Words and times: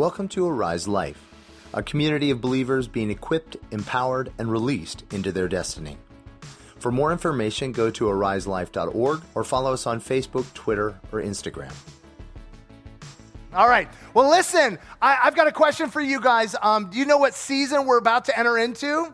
Welcome 0.00 0.28
to 0.28 0.48
Arise 0.48 0.88
Life, 0.88 1.22
a 1.74 1.82
community 1.82 2.30
of 2.30 2.40
believers 2.40 2.88
being 2.88 3.10
equipped, 3.10 3.58
empowered, 3.70 4.32
and 4.38 4.50
released 4.50 5.04
into 5.12 5.30
their 5.30 5.46
destiny. 5.46 5.98
For 6.78 6.90
more 6.90 7.12
information, 7.12 7.70
go 7.72 7.90
to 7.90 8.04
ariselife.org 8.06 9.20
or 9.34 9.44
follow 9.44 9.74
us 9.74 9.86
on 9.86 10.00
Facebook, 10.00 10.50
Twitter, 10.54 10.98
or 11.12 11.20
Instagram. 11.20 11.74
All 13.52 13.68
right. 13.68 13.90
Well, 14.14 14.30
listen, 14.30 14.78
I, 15.02 15.16
have 15.16 15.36
got 15.36 15.48
a 15.48 15.52
question 15.52 15.90
for 15.90 16.00
you 16.00 16.18
guys. 16.18 16.56
Um, 16.62 16.88
do 16.88 16.98
you 16.98 17.04
know 17.04 17.18
what 17.18 17.34
season 17.34 17.84
we're 17.84 17.98
about 17.98 18.24
to 18.24 18.38
enter 18.38 18.56
into? 18.56 19.12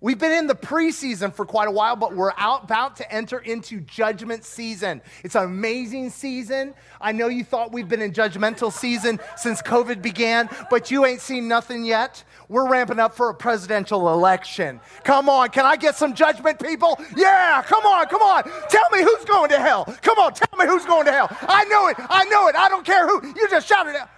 We've 0.00 0.18
been 0.18 0.32
in 0.32 0.46
the 0.46 0.54
preseason 0.54 1.32
for 1.32 1.46
quite 1.46 1.68
a 1.68 1.70
while, 1.70 1.96
but 1.96 2.14
we're 2.14 2.32
out, 2.36 2.64
about 2.64 2.96
to 2.96 3.12
enter 3.12 3.38
into 3.38 3.80
judgment 3.80 4.44
season. 4.44 5.00
It's 5.24 5.34
an 5.34 5.44
amazing 5.44 6.10
season. 6.10 6.74
I 7.00 7.12
know 7.12 7.28
you 7.28 7.44
thought 7.44 7.72
we've 7.72 7.88
been 7.88 8.02
in 8.02 8.12
judgmental 8.12 8.70
season 8.70 9.18
since 9.36 9.62
COVID 9.62 10.02
began, 10.02 10.50
but 10.70 10.90
you 10.90 11.06
ain't 11.06 11.20
seen 11.20 11.48
nothing 11.48 11.84
yet. 11.84 12.22
We're 12.48 12.68
ramping 12.68 12.98
up 12.98 13.14
for 13.14 13.30
a 13.30 13.34
presidential 13.34 14.12
election. 14.12 14.80
Come 15.02 15.28
on, 15.28 15.48
can 15.48 15.64
I 15.64 15.76
get 15.76 15.96
some 15.96 16.14
judgment, 16.14 16.60
people? 16.60 17.00
Yeah, 17.16 17.62
come 17.66 17.84
on, 17.86 18.06
come 18.06 18.22
on. 18.22 18.44
Tell 18.68 18.90
me 18.92 19.02
who's 19.02 19.24
going 19.24 19.50
to 19.50 19.58
hell. 19.58 19.84
Come 20.02 20.18
on, 20.18 20.34
tell 20.34 20.58
me 20.58 20.66
who's 20.66 20.84
going 20.84 21.06
to 21.06 21.12
hell. 21.12 21.28
I 21.42 21.64
know 21.64 21.88
it, 21.88 21.96
I 21.98 22.24
know 22.26 22.48
it. 22.48 22.56
I 22.56 22.68
don't 22.68 22.84
care 22.84 23.08
who. 23.08 23.26
You 23.26 23.48
just 23.48 23.66
shout 23.66 23.86
it 23.86 23.96
out. 23.96 24.10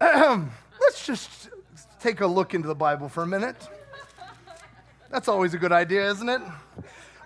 Let's 0.80 1.04
just 1.04 1.50
take 2.00 2.22
a 2.22 2.26
look 2.26 2.54
into 2.54 2.68
the 2.68 2.74
Bible 2.74 3.10
for 3.10 3.22
a 3.22 3.26
minute. 3.26 3.68
That's 5.10 5.28
always 5.28 5.52
a 5.52 5.58
good 5.58 5.72
idea, 5.72 6.10
isn't 6.10 6.28
it? 6.28 6.40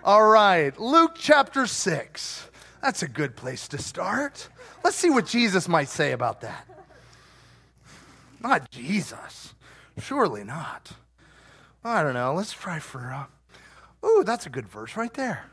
All 0.03 0.27
right, 0.27 0.77
Luke 0.77 1.13
chapter 1.17 1.67
6. 1.67 2.49
That's 2.81 3.01
a 3.01 3.07
good 3.07 3.37
place 3.37 3.69
to 3.69 3.77
start. 3.77 4.49
Let's 4.83 4.97
see 4.97 5.09
what 5.09 5.25
Jesus 5.25 5.69
might 5.69 5.87
say 5.87 6.11
about 6.11 6.41
that. 6.41 6.67
Not 8.41 8.69
Jesus. 8.71 9.53
Surely 9.97 10.43
not. 10.43 10.91
I 11.81 12.03
don't 12.03 12.13
know. 12.13 12.33
Let's 12.33 12.51
try 12.51 12.79
for. 12.79 13.13
Uh, 13.13 14.05
ooh, 14.05 14.23
that's 14.25 14.45
a 14.45 14.49
good 14.49 14.67
verse 14.67 14.97
right 14.97 15.13
there. 15.13 15.45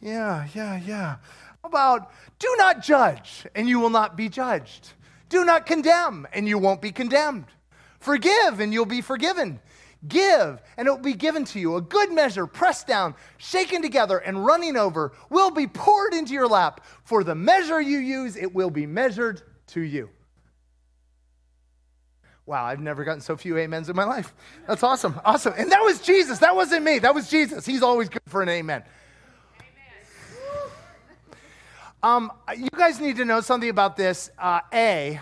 Yeah, 0.00 0.46
yeah, 0.54 0.78
yeah. 0.78 1.16
About 1.64 2.12
do 2.38 2.54
not 2.58 2.82
judge, 2.82 3.46
and 3.54 3.66
you 3.66 3.80
will 3.80 3.90
not 3.90 4.14
be 4.14 4.28
judged. 4.28 4.92
Do 5.30 5.44
not 5.46 5.64
condemn, 5.64 6.26
and 6.34 6.46
you 6.46 6.58
won't 6.58 6.82
be 6.82 6.92
condemned. 6.92 7.46
Forgive, 8.00 8.60
and 8.60 8.72
you'll 8.72 8.84
be 8.84 9.00
forgiven. 9.00 9.60
Give, 10.06 10.60
and 10.76 10.88
it 10.88 10.90
will 10.90 10.98
be 10.98 11.14
given 11.14 11.44
to 11.46 11.60
you. 11.60 11.76
A 11.76 11.80
good 11.80 12.12
measure, 12.12 12.46
pressed 12.46 12.86
down, 12.86 13.14
shaken 13.38 13.80
together, 13.80 14.18
and 14.18 14.44
running 14.44 14.76
over, 14.76 15.12
will 15.28 15.50
be 15.50 15.66
poured 15.66 16.14
into 16.14 16.32
your 16.32 16.48
lap. 16.48 16.84
For 17.04 17.22
the 17.22 17.34
measure 17.34 17.80
you 17.80 17.98
use, 17.98 18.36
it 18.36 18.54
will 18.54 18.70
be 18.70 18.86
measured 18.86 19.42
to 19.68 19.80
you. 19.80 20.10
Wow, 22.46 22.64
I've 22.64 22.80
never 22.80 23.04
gotten 23.04 23.20
so 23.20 23.36
few 23.36 23.56
amens 23.58 23.88
in 23.88 23.94
my 23.94 24.04
life. 24.04 24.34
That's 24.66 24.82
awesome. 24.82 25.20
Awesome. 25.24 25.54
And 25.56 25.70
that 25.70 25.82
was 25.82 26.00
Jesus. 26.00 26.38
That 26.40 26.56
wasn't 26.56 26.84
me. 26.84 26.98
That 26.98 27.14
was 27.14 27.30
Jesus. 27.30 27.64
He's 27.64 27.82
always 27.82 28.08
good 28.08 28.22
for 28.26 28.42
an 28.42 28.48
amen. 28.48 28.82
Um, 32.02 32.32
you 32.56 32.70
guys 32.70 32.98
need 32.98 33.16
to 33.16 33.26
know 33.26 33.42
something 33.42 33.68
about 33.68 33.96
this. 33.96 34.30
Uh, 34.38 34.60
a, 34.72 35.20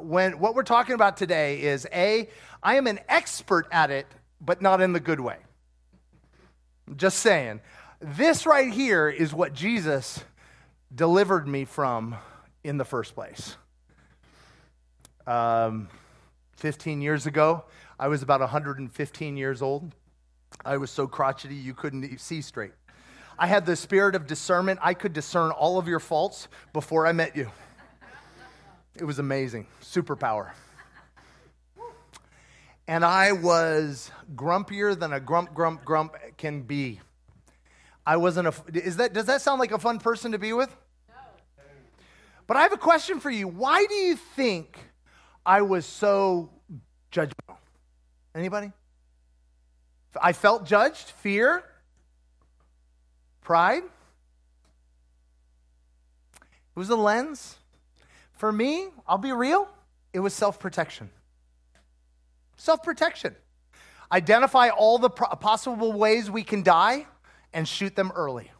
when 0.00 0.38
what 0.38 0.54
we're 0.54 0.62
talking 0.62 0.94
about 0.94 1.16
today 1.16 1.60
is 1.62 1.88
A, 1.92 2.28
I 2.62 2.76
am 2.76 2.86
an 2.86 3.00
expert 3.08 3.66
at 3.72 3.90
it, 3.90 4.06
but 4.40 4.62
not 4.62 4.80
in 4.80 4.92
the 4.92 5.00
good 5.00 5.18
way. 5.18 5.38
Just 6.96 7.18
saying. 7.18 7.60
This 8.00 8.46
right 8.46 8.72
here 8.72 9.08
is 9.08 9.34
what 9.34 9.54
Jesus 9.54 10.22
delivered 10.94 11.48
me 11.48 11.64
from 11.64 12.14
in 12.62 12.76
the 12.76 12.84
first 12.84 13.14
place. 13.14 13.56
Um, 15.26 15.88
15 16.56 17.02
years 17.02 17.26
ago, 17.26 17.64
I 17.98 18.06
was 18.06 18.22
about 18.22 18.40
115 18.40 19.36
years 19.36 19.62
old. 19.62 19.92
I 20.64 20.76
was 20.76 20.90
so 20.92 21.08
crotchety 21.08 21.56
you 21.56 21.74
couldn't 21.74 22.20
see 22.20 22.40
straight. 22.40 22.72
I 23.38 23.46
had 23.46 23.66
the 23.66 23.76
spirit 23.76 24.14
of 24.14 24.26
discernment. 24.26 24.80
I 24.82 24.94
could 24.94 25.12
discern 25.12 25.50
all 25.50 25.78
of 25.78 25.88
your 25.88 26.00
faults 26.00 26.48
before 26.72 27.06
I 27.06 27.12
met 27.12 27.36
you. 27.36 27.50
It 28.96 29.04
was 29.04 29.18
amazing. 29.18 29.66
Superpower. 29.82 30.52
And 32.86 33.04
I 33.04 33.32
was 33.32 34.10
grumpier 34.36 34.98
than 34.98 35.12
a 35.12 35.20
grump, 35.20 35.54
grump, 35.54 35.84
grump 35.84 36.14
can 36.36 36.62
be. 36.62 37.00
I 38.06 38.18
wasn't 38.18 38.48
a. 38.48 38.54
Is 38.72 38.98
that, 38.98 39.14
does 39.14 39.26
that 39.26 39.40
sound 39.40 39.58
like 39.58 39.72
a 39.72 39.78
fun 39.78 39.98
person 39.98 40.32
to 40.32 40.38
be 40.38 40.52
with? 40.52 40.68
No. 41.08 41.14
But 42.46 42.58
I 42.58 42.62
have 42.62 42.74
a 42.74 42.78
question 42.78 43.20
for 43.20 43.30
you. 43.30 43.48
Why 43.48 43.86
do 43.86 43.94
you 43.94 44.16
think 44.16 44.78
I 45.46 45.62
was 45.62 45.86
so 45.86 46.50
judgmental? 47.10 47.56
Anybody? 48.34 48.72
I 50.20 50.32
felt 50.32 50.66
judged, 50.66 51.10
fear. 51.10 51.64
Pride? 53.44 53.84
It 56.34 56.78
was 56.78 56.90
a 56.90 56.96
lens. 56.96 57.56
For 58.32 58.50
me, 58.50 58.88
I'll 59.06 59.18
be 59.18 59.30
real, 59.30 59.68
it 60.12 60.18
was 60.18 60.34
self 60.34 60.58
protection. 60.58 61.10
Self 62.56 62.82
protection. 62.82 63.36
Identify 64.10 64.70
all 64.70 64.98
the 64.98 65.10
possible 65.10 65.92
ways 65.92 66.30
we 66.30 66.42
can 66.42 66.62
die 66.62 67.06
and 67.52 67.66
shoot 67.68 67.94
them 67.94 68.12
early. 68.14 68.50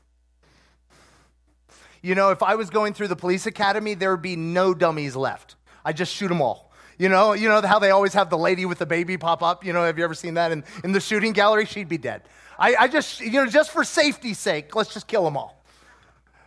You 2.03 2.15
know, 2.15 2.31
if 2.31 2.43
I 2.43 2.55
was 2.55 2.71
going 2.71 2.93
through 2.93 3.09
the 3.09 3.17
police 3.17 3.47
academy, 3.47 3.95
there 3.95 4.11
would 4.11 4.23
be 4.23 4.37
no 4.37 4.75
dummies 4.75 5.17
left. 5.17 5.57
I 5.85 5.93
just 5.93 6.15
shoot 6.15 6.29
them 6.29 6.43
all. 6.43 6.73
You 6.99 7.09
know, 7.09 7.33
you 7.33 7.49
know 7.49 7.61
how 7.63 7.79
they 7.79 7.91
always 7.91 8.15
have 8.15 8.31
the 8.31 8.39
lady 8.39 8.67
with 8.67 8.79
the 8.79 8.87
baby 8.87 9.17
pop 9.17 9.43
up? 9.43 9.65
You 9.65 9.73
know, 9.73 9.85
have 9.85 9.99
you 9.99 10.05
ever 10.05 10.15
seen 10.15 10.35
that 10.35 10.53
in, 10.53 10.65
in 10.85 10.93
the 10.93 11.01
shooting 11.01 11.33
gallery? 11.33 11.65
She'd 11.67 11.89
be 11.89 11.99
dead. 11.99 12.23
I, 12.59 12.77
I 12.81 12.89
just, 12.89 13.21
you 13.21 13.33
know, 13.33 13.47
just 13.47 13.71
for 13.71 13.85
safety's 13.85 14.39
sake, 14.39 14.75
let's 14.75 14.93
just 14.93 15.07
kill 15.07 15.25
them 15.25 15.37
all. 15.37 15.63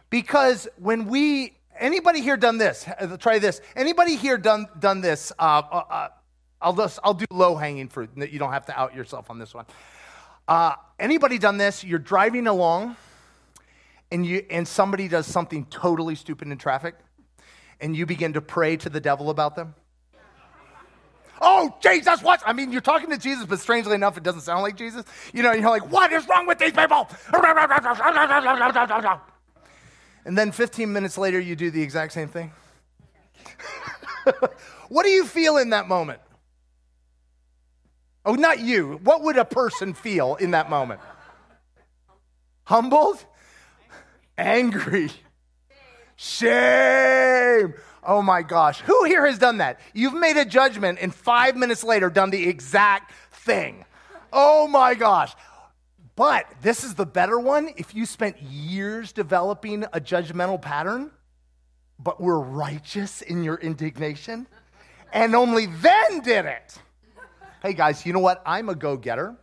Because 0.10 0.68
when 0.78 1.08
we, 1.08 1.58
anybody 1.80 2.22
here 2.22 2.38
done 2.38 2.58
this? 2.58 2.88
Try 3.20 3.40
this. 3.40 3.62
Anybody 3.76 4.16
here 4.16 4.38
done, 4.38 4.68
done 4.80 5.02
this? 5.02 5.32
Uh, 5.38 5.62
uh, 5.72 5.84
uh, 5.90 6.08
I'll, 6.62 6.74
just, 6.74 7.00
I'll 7.04 7.14
do 7.14 7.26
low 7.30 7.56
hanging 7.56 7.90
fruit. 7.90 8.10
You 8.16 8.40
don't 8.40 8.54
have 8.54 8.66
to 8.68 8.80
out 8.80 8.96
yourself 8.96 9.30
on 9.30 9.40
this 9.40 9.54
one. 9.54 9.66
Uh, 10.48 10.74
anybody 10.98 11.38
done 11.38 11.58
this? 11.58 11.84
You're 11.84 12.00
driving 12.00 12.48
along 12.48 12.96
and, 14.12 14.26
you, 14.26 14.46
and 14.50 14.68
somebody 14.68 15.08
does 15.08 15.28
something 15.28 15.66
totally 15.66 16.16
stupid 16.16 16.48
in 16.48 16.58
traffic 16.58 16.96
and 17.82 17.96
you 17.96 18.06
begin 18.06 18.34
to 18.34 18.42
pray 18.42 18.78
to 18.78 18.90
the 18.90 19.00
devil 19.00 19.30
about 19.30 19.56
them? 19.56 19.76
Oh, 21.50 21.74
Jesus, 21.82 22.22
what? 22.22 22.44
I 22.46 22.52
mean, 22.52 22.74
you're 22.74 22.82
talking 22.82 23.10
to 23.10 23.18
Jesus, 23.18 23.46
but 23.46 23.62
strangely 23.62 23.96
enough, 23.96 24.18
it 24.18 24.24
doesn't 24.24 24.42
sound 24.42 24.64
like 24.64 24.76
Jesus. 24.76 25.06
You 25.34 25.44
know, 25.44 25.54
you're 25.54 25.70
like, 25.70 25.90
what 25.90 26.12
is 26.12 26.28
wrong 26.28 26.46
with 26.46 26.60
these 26.60 26.74
people? 26.74 27.08
And 30.26 30.38
then 30.38 30.52
15 30.52 30.92
minutes 30.92 31.18
later, 31.18 31.40
you 31.40 31.56
do 31.56 31.72
the 31.72 31.82
exact 31.82 32.12
same 32.12 32.28
thing. 32.28 32.52
what 34.90 35.04
do 35.04 35.10
you 35.10 35.26
feel 35.26 35.56
in 35.56 35.70
that 35.70 35.88
moment? 35.88 36.20
Oh, 38.26 38.34
not 38.34 38.60
you. 38.60 39.00
What 39.04 39.24
would 39.24 39.38
a 39.38 39.46
person 39.46 39.94
feel 39.94 40.36
in 40.36 40.52
that 40.52 40.70
moment? 40.70 41.00
Humbled? 42.66 43.24
Angry. 44.38 45.12
Shame. 46.18 47.74
Oh 48.08 48.22
my 48.22 48.42
gosh. 48.42 48.80
Who 48.82 49.04
here 49.04 49.26
has 49.26 49.38
done 49.38 49.58
that? 49.58 49.82
You've 49.94 50.14
made 50.14 50.38
a 50.38 50.46
judgment 50.46 50.98
and 51.02 51.14
five 51.14 51.58
minutes 51.58 51.84
later 51.84 52.10
done 52.10 52.30
the 52.30 52.48
exact 52.48 53.12
thing. 53.32 53.84
Oh 54.32 54.66
my 54.68 54.96
gosh. 54.96 55.34
But 56.16 56.46
this 56.62 56.86
is 56.86 56.96
the 56.96 57.06
better 57.06 57.38
one. 57.38 57.70
If 57.76 57.94
you 57.94 58.06
spent 58.06 58.42
years 58.42 59.12
developing 59.12 59.84
a 59.84 60.00
judgmental 60.00 60.60
pattern, 60.60 61.12
but 62.00 62.22
were 62.22 62.40
righteous 62.40 63.22
in 63.22 63.44
your 63.44 63.58
indignation, 63.58 64.48
and 65.12 65.36
only 65.36 65.66
then 65.66 66.22
did 66.22 66.46
it. 66.46 66.80
Hey 67.62 67.74
guys, 67.74 68.06
you 68.06 68.14
know 68.14 68.20
what? 68.20 68.42
I'm 68.46 68.70
a 68.70 68.76
go 68.76 68.96
getter. 68.96 69.36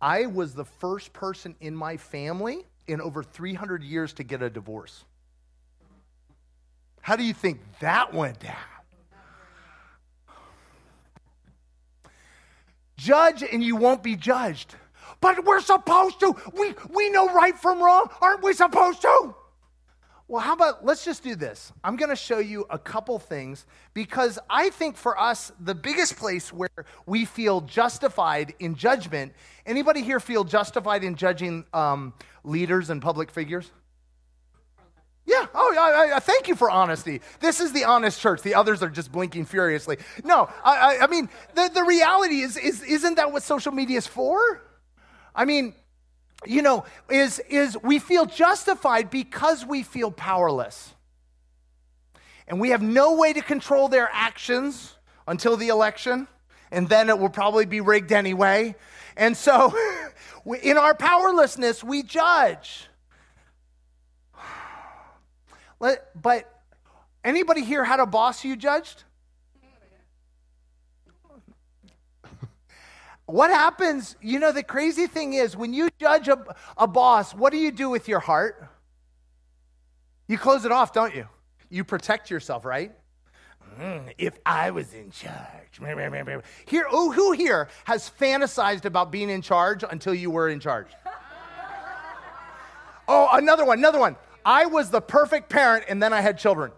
I 0.00 0.26
was 0.26 0.54
the 0.54 0.64
first 0.64 1.12
person 1.12 1.56
in 1.60 1.74
my 1.74 1.96
family 1.96 2.66
in 2.86 3.00
over 3.00 3.22
300 3.22 3.82
years 3.82 4.12
to 4.14 4.22
get 4.22 4.42
a 4.42 4.50
divorce. 4.50 5.04
How 7.02 7.16
do 7.16 7.24
you 7.24 7.34
think 7.34 7.60
that 7.80 8.14
went 8.14 8.40
down? 8.40 8.56
Judge 12.96 13.42
and 13.42 13.62
you 13.62 13.76
won't 13.76 14.02
be 14.02 14.16
judged. 14.16 14.76
But 15.20 15.44
we're 15.44 15.60
supposed 15.60 16.20
to. 16.20 16.34
We, 16.54 16.74
we 16.88 17.10
know 17.10 17.32
right 17.32 17.56
from 17.56 17.82
wrong. 17.82 18.06
Aren't 18.20 18.42
we 18.42 18.52
supposed 18.52 19.02
to? 19.02 19.34
Well, 20.28 20.40
how 20.40 20.54
about 20.54 20.84
let's 20.84 21.04
just 21.04 21.22
do 21.22 21.34
this? 21.34 21.72
I'm 21.84 21.96
going 21.96 22.08
to 22.08 22.16
show 22.16 22.38
you 22.38 22.64
a 22.70 22.78
couple 22.78 23.18
things 23.18 23.66
because 23.92 24.38
I 24.48 24.70
think 24.70 24.96
for 24.96 25.20
us, 25.20 25.52
the 25.60 25.74
biggest 25.74 26.16
place 26.16 26.52
where 26.52 26.70
we 27.04 27.24
feel 27.24 27.60
justified 27.60 28.54
in 28.60 28.74
judgment. 28.74 29.32
Anybody 29.66 30.02
here 30.02 30.20
feel 30.20 30.44
justified 30.44 31.04
in 31.04 31.16
judging 31.16 31.64
um, 31.74 32.14
leaders 32.44 32.88
and 32.90 33.02
public 33.02 33.30
figures? 33.30 33.70
Yeah. 35.24 35.46
Oh, 35.54 35.74
I, 35.78 36.16
I, 36.16 36.20
thank 36.20 36.48
you 36.48 36.56
for 36.56 36.68
honesty. 36.68 37.20
This 37.40 37.60
is 37.60 37.72
the 37.72 37.84
honest 37.84 38.20
church. 38.20 38.42
The 38.42 38.56
others 38.56 38.82
are 38.82 38.90
just 38.90 39.12
blinking 39.12 39.44
furiously. 39.44 39.98
No, 40.24 40.50
I, 40.64 40.96
I, 40.96 41.04
I 41.04 41.06
mean, 41.06 41.28
the, 41.54 41.70
the 41.72 41.84
reality 41.84 42.40
is, 42.40 42.56
is, 42.56 42.82
isn't 42.82 43.14
that 43.14 43.30
what 43.30 43.44
social 43.44 43.72
media 43.72 43.98
is 43.98 44.06
for? 44.06 44.62
I 45.34 45.44
mean, 45.44 45.74
you 46.44 46.62
know, 46.62 46.84
is, 47.08 47.38
is 47.48 47.76
we 47.82 48.00
feel 48.00 48.26
justified 48.26 49.10
because 49.10 49.64
we 49.64 49.84
feel 49.84 50.10
powerless. 50.10 50.92
And 52.48 52.60
we 52.60 52.70
have 52.70 52.82
no 52.82 53.14
way 53.14 53.32
to 53.32 53.40
control 53.40 53.88
their 53.88 54.08
actions 54.12 54.96
until 55.28 55.56
the 55.56 55.68
election, 55.68 56.26
and 56.72 56.88
then 56.88 57.08
it 57.08 57.18
will 57.18 57.30
probably 57.30 57.64
be 57.64 57.80
rigged 57.80 58.10
anyway. 58.10 58.74
And 59.16 59.36
so, 59.36 59.72
in 60.62 60.76
our 60.76 60.94
powerlessness, 60.94 61.84
we 61.84 62.02
judge. 62.02 62.88
But 65.82 66.62
anybody 67.24 67.64
here 67.64 67.84
had 67.84 67.98
a 67.98 68.06
boss 68.06 68.44
you 68.44 68.54
judged? 68.54 69.02
What 73.26 73.50
happens? 73.50 74.14
You 74.20 74.38
know, 74.38 74.52
the 74.52 74.62
crazy 74.62 75.06
thing 75.06 75.32
is 75.32 75.56
when 75.56 75.72
you 75.72 75.88
judge 75.98 76.28
a, 76.28 76.38
a 76.76 76.86
boss, 76.86 77.34
what 77.34 77.50
do 77.50 77.56
you 77.56 77.70
do 77.70 77.88
with 77.88 78.06
your 78.06 78.20
heart? 78.20 78.68
You 80.28 80.38
close 80.38 80.64
it 80.64 80.72
off, 80.72 80.92
don't 80.92 81.14
you? 81.14 81.26
You 81.70 81.82
protect 81.82 82.30
yourself, 82.30 82.64
right? 82.64 82.92
Mm, 83.80 84.12
if 84.18 84.38
I 84.44 84.70
was 84.70 84.92
in 84.92 85.10
charge. 85.10 85.80
Here, 86.66 86.86
oh, 86.90 87.10
who 87.10 87.32
here 87.32 87.68
has 87.84 88.10
fantasized 88.20 88.84
about 88.84 89.10
being 89.10 89.30
in 89.30 89.40
charge 89.40 89.82
until 89.88 90.14
you 90.14 90.30
were 90.30 90.48
in 90.48 90.60
charge? 90.60 90.88
oh, 93.08 93.28
another 93.32 93.64
one, 93.64 93.78
another 93.78 93.98
one. 93.98 94.16
I 94.44 94.66
was 94.66 94.90
the 94.90 95.00
perfect 95.00 95.48
parent 95.48 95.84
and 95.88 96.02
then 96.02 96.12
I 96.12 96.20
had 96.20 96.38
children. 96.38 96.72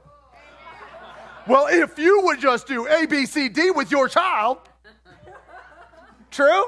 Well, 1.47 1.67
if 1.69 1.99
you 1.99 2.23
would 2.25 2.41
just 2.41 2.67
do 2.67 2.87
A, 2.87 3.07
B, 3.07 3.27
C, 3.27 3.49
D 3.49 3.71
with 3.71 3.91
your 3.91 4.09
child, 4.09 4.59
True? 6.35 6.65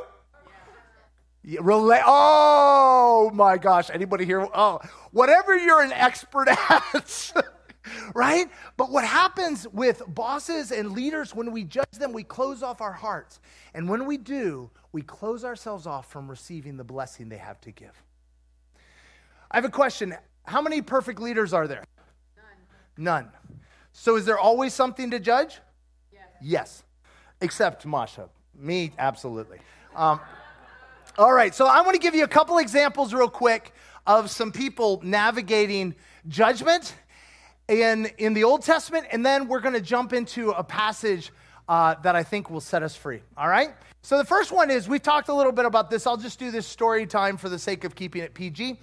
Relate. 1.60 2.02
Oh 2.06 3.32
my 3.34 3.58
gosh. 3.58 3.90
Anybody 3.92 4.24
here? 4.24 4.46
Oh, 4.54 4.78
whatever 5.10 5.56
you're 5.56 5.82
an 5.82 5.90
expert 5.90 6.46
at. 6.70 7.32
right? 8.14 8.48
But 8.76 8.92
what 8.92 9.04
happens 9.04 9.66
with 9.72 10.04
bosses 10.06 10.70
and 10.70 10.92
leaders 10.92 11.34
when 11.34 11.50
we 11.50 11.64
judge 11.64 11.90
them, 11.98 12.12
we 12.12 12.22
close 12.22 12.62
off 12.62 12.80
our 12.80 12.92
hearts. 12.92 13.40
And 13.74 13.88
when 13.88 14.06
we 14.06 14.18
do, 14.18 14.70
we 14.92 15.02
close 15.02 15.44
ourselves 15.44 15.84
off 15.84 16.12
from 16.12 16.30
receiving 16.30 16.76
the 16.76 16.84
blessing 16.84 17.28
they 17.28 17.38
have 17.38 17.60
to 17.62 17.72
give. 17.72 18.04
I 19.50 19.56
have 19.56 19.64
a 19.64 19.68
question. 19.68 20.14
How 20.46 20.62
many 20.62 20.80
perfect 20.80 21.20
leaders 21.20 21.52
are 21.52 21.66
there? 21.66 21.84
None. 22.96 23.24
None. 23.24 23.28
So 23.92 24.16
is 24.16 24.24
there 24.24 24.38
always 24.38 24.72
something 24.72 25.10
to 25.10 25.18
judge? 25.18 25.58
Yes. 26.12 26.22
yes. 26.40 26.84
Except 27.40 27.84
Masha. 27.84 28.28
Me, 28.54 28.92
absolutely. 28.98 29.58
Um, 29.94 30.20
all 31.18 31.32
right, 31.32 31.54
so 31.54 31.66
I 31.66 31.80
want 31.80 31.94
to 31.94 31.98
give 31.98 32.14
you 32.14 32.24
a 32.24 32.28
couple 32.28 32.58
examples 32.58 33.12
real 33.12 33.28
quick 33.28 33.72
of 34.06 34.30
some 34.30 34.52
people 34.52 35.00
navigating 35.02 35.94
judgment 36.28 36.94
in, 37.68 38.06
in 38.18 38.34
the 38.34 38.44
Old 38.44 38.62
Testament, 38.62 39.06
and 39.10 39.24
then 39.24 39.48
we're 39.48 39.60
going 39.60 39.74
to 39.74 39.80
jump 39.80 40.12
into 40.12 40.50
a 40.50 40.62
passage 40.62 41.32
uh, 41.68 41.94
that 42.02 42.14
I 42.14 42.22
think 42.22 42.50
will 42.50 42.60
set 42.60 42.82
us 42.82 42.94
free. 42.94 43.20
All 43.36 43.48
right? 43.48 43.70
So 44.02 44.18
the 44.18 44.24
first 44.24 44.52
one 44.52 44.70
is 44.70 44.88
we 44.88 44.98
talked 44.98 45.28
a 45.28 45.34
little 45.34 45.52
bit 45.52 45.64
about 45.64 45.90
this. 45.90 46.06
I'll 46.06 46.16
just 46.16 46.38
do 46.38 46.50
this 46.50 46.66
story 46.66 47.06
time 47.06 47.36
for 47.36 47.48
the 47.48 47.58
sake 47.58 47.84
of 47.84 47.94
keeping 47.94 48.22
it 48.22 48.34
PG. 48.34 48.78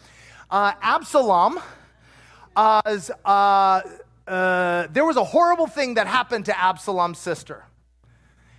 Uh, 0.54 0.72
Absalom, 0.84 1.60
uh, 2.56 3.02
uh, 3.26 3.82
there 4.92 5.04
was 5.04 5.18
a 5.18 5.24
horrible 5.24 5.66
thing 5.66 5.96
that 5.96 6.06
happened 6.06 6.46
to 6.46 6.56
Absalom's 6.56 7.18
sister. 7.18 7.64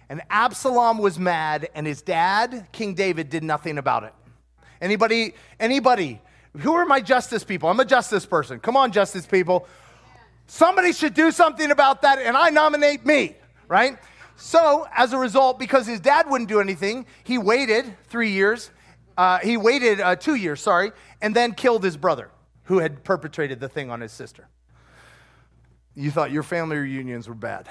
And 0.09 0.21
Absalom 0.29 0.99
was 0.99 1.21
mad, 1.21 1.69
and 1.73 1.87
his 1.87 2.03
dad, 2.03 2.67
King 2.73 2.95
David, 2.95 3.31
did 3.31 3.45
nothing 3.45 3.79
about 3.79 4.03
it. 4.03 4.13
Anybody, 4.81 5.35
anybody, 5.61 6.21
who 6.59 6.73
are 6.73 6.85
my 6.85 7.01
justice 7.01 7.45
people? 7.45 7.69
I'm 7.69 7.79
a 7.79 7.85
justice 7.85 8.27
person. 8.27 8.59
Come 8.59 8.77
on, 8.77 8.91
justice 8.91 9.25
people. 9.25 9.69
Somebody 10.49 10.93
should 10.93 11.15
do 11.15 11.31
something 11.31 11.71
about 11.71 12.03
that, 12.03 12.19
and 12.19 12.37
I 12.37 12.51
nominate 12.51 13.07
me, 13.07 13.37
right? 13.69 13.99
So, 14.35 14.89
as 14.97 15.13
a 15.13 15.19
result, 15.19 15.61
because 15.61 15.87
his 15.87 16.01
dad 16.01 16.29
wouldn't 16.29 16.49
do 16.49 16.59
anything, 16.59 17.07
he 17.23 17.39
waited 17.39 17.95
three 18.09 18.33
years. 18.33 18.73
Uh, 19.17 19.39
he 19.39 19.57
waited 19.57 20.01
uh, 20.01 20.17
two 20.17 20.35
years, 20.35 20.61
sorry, 20.61 20.93
and 21.23 21.35
then 21.35 21.53
killed 21.53 21.85
his 21.85 21.97
brother 21.97 22.31
who 22.65 22.79
had 22.79 23.05
perpetrated 23.05 23.61
the 23.61 23.69
thing 23.69 23.91
on 23.91 24.01
his 24.01 24.13
sister. 24.13 24.49
You 25.95 26.11
thought 26.11 26.33
your 26.33 26.43
family 26.43 26.77
reunions 26.77 27.29
were 27.29 27.35
bad. 27.35 27.69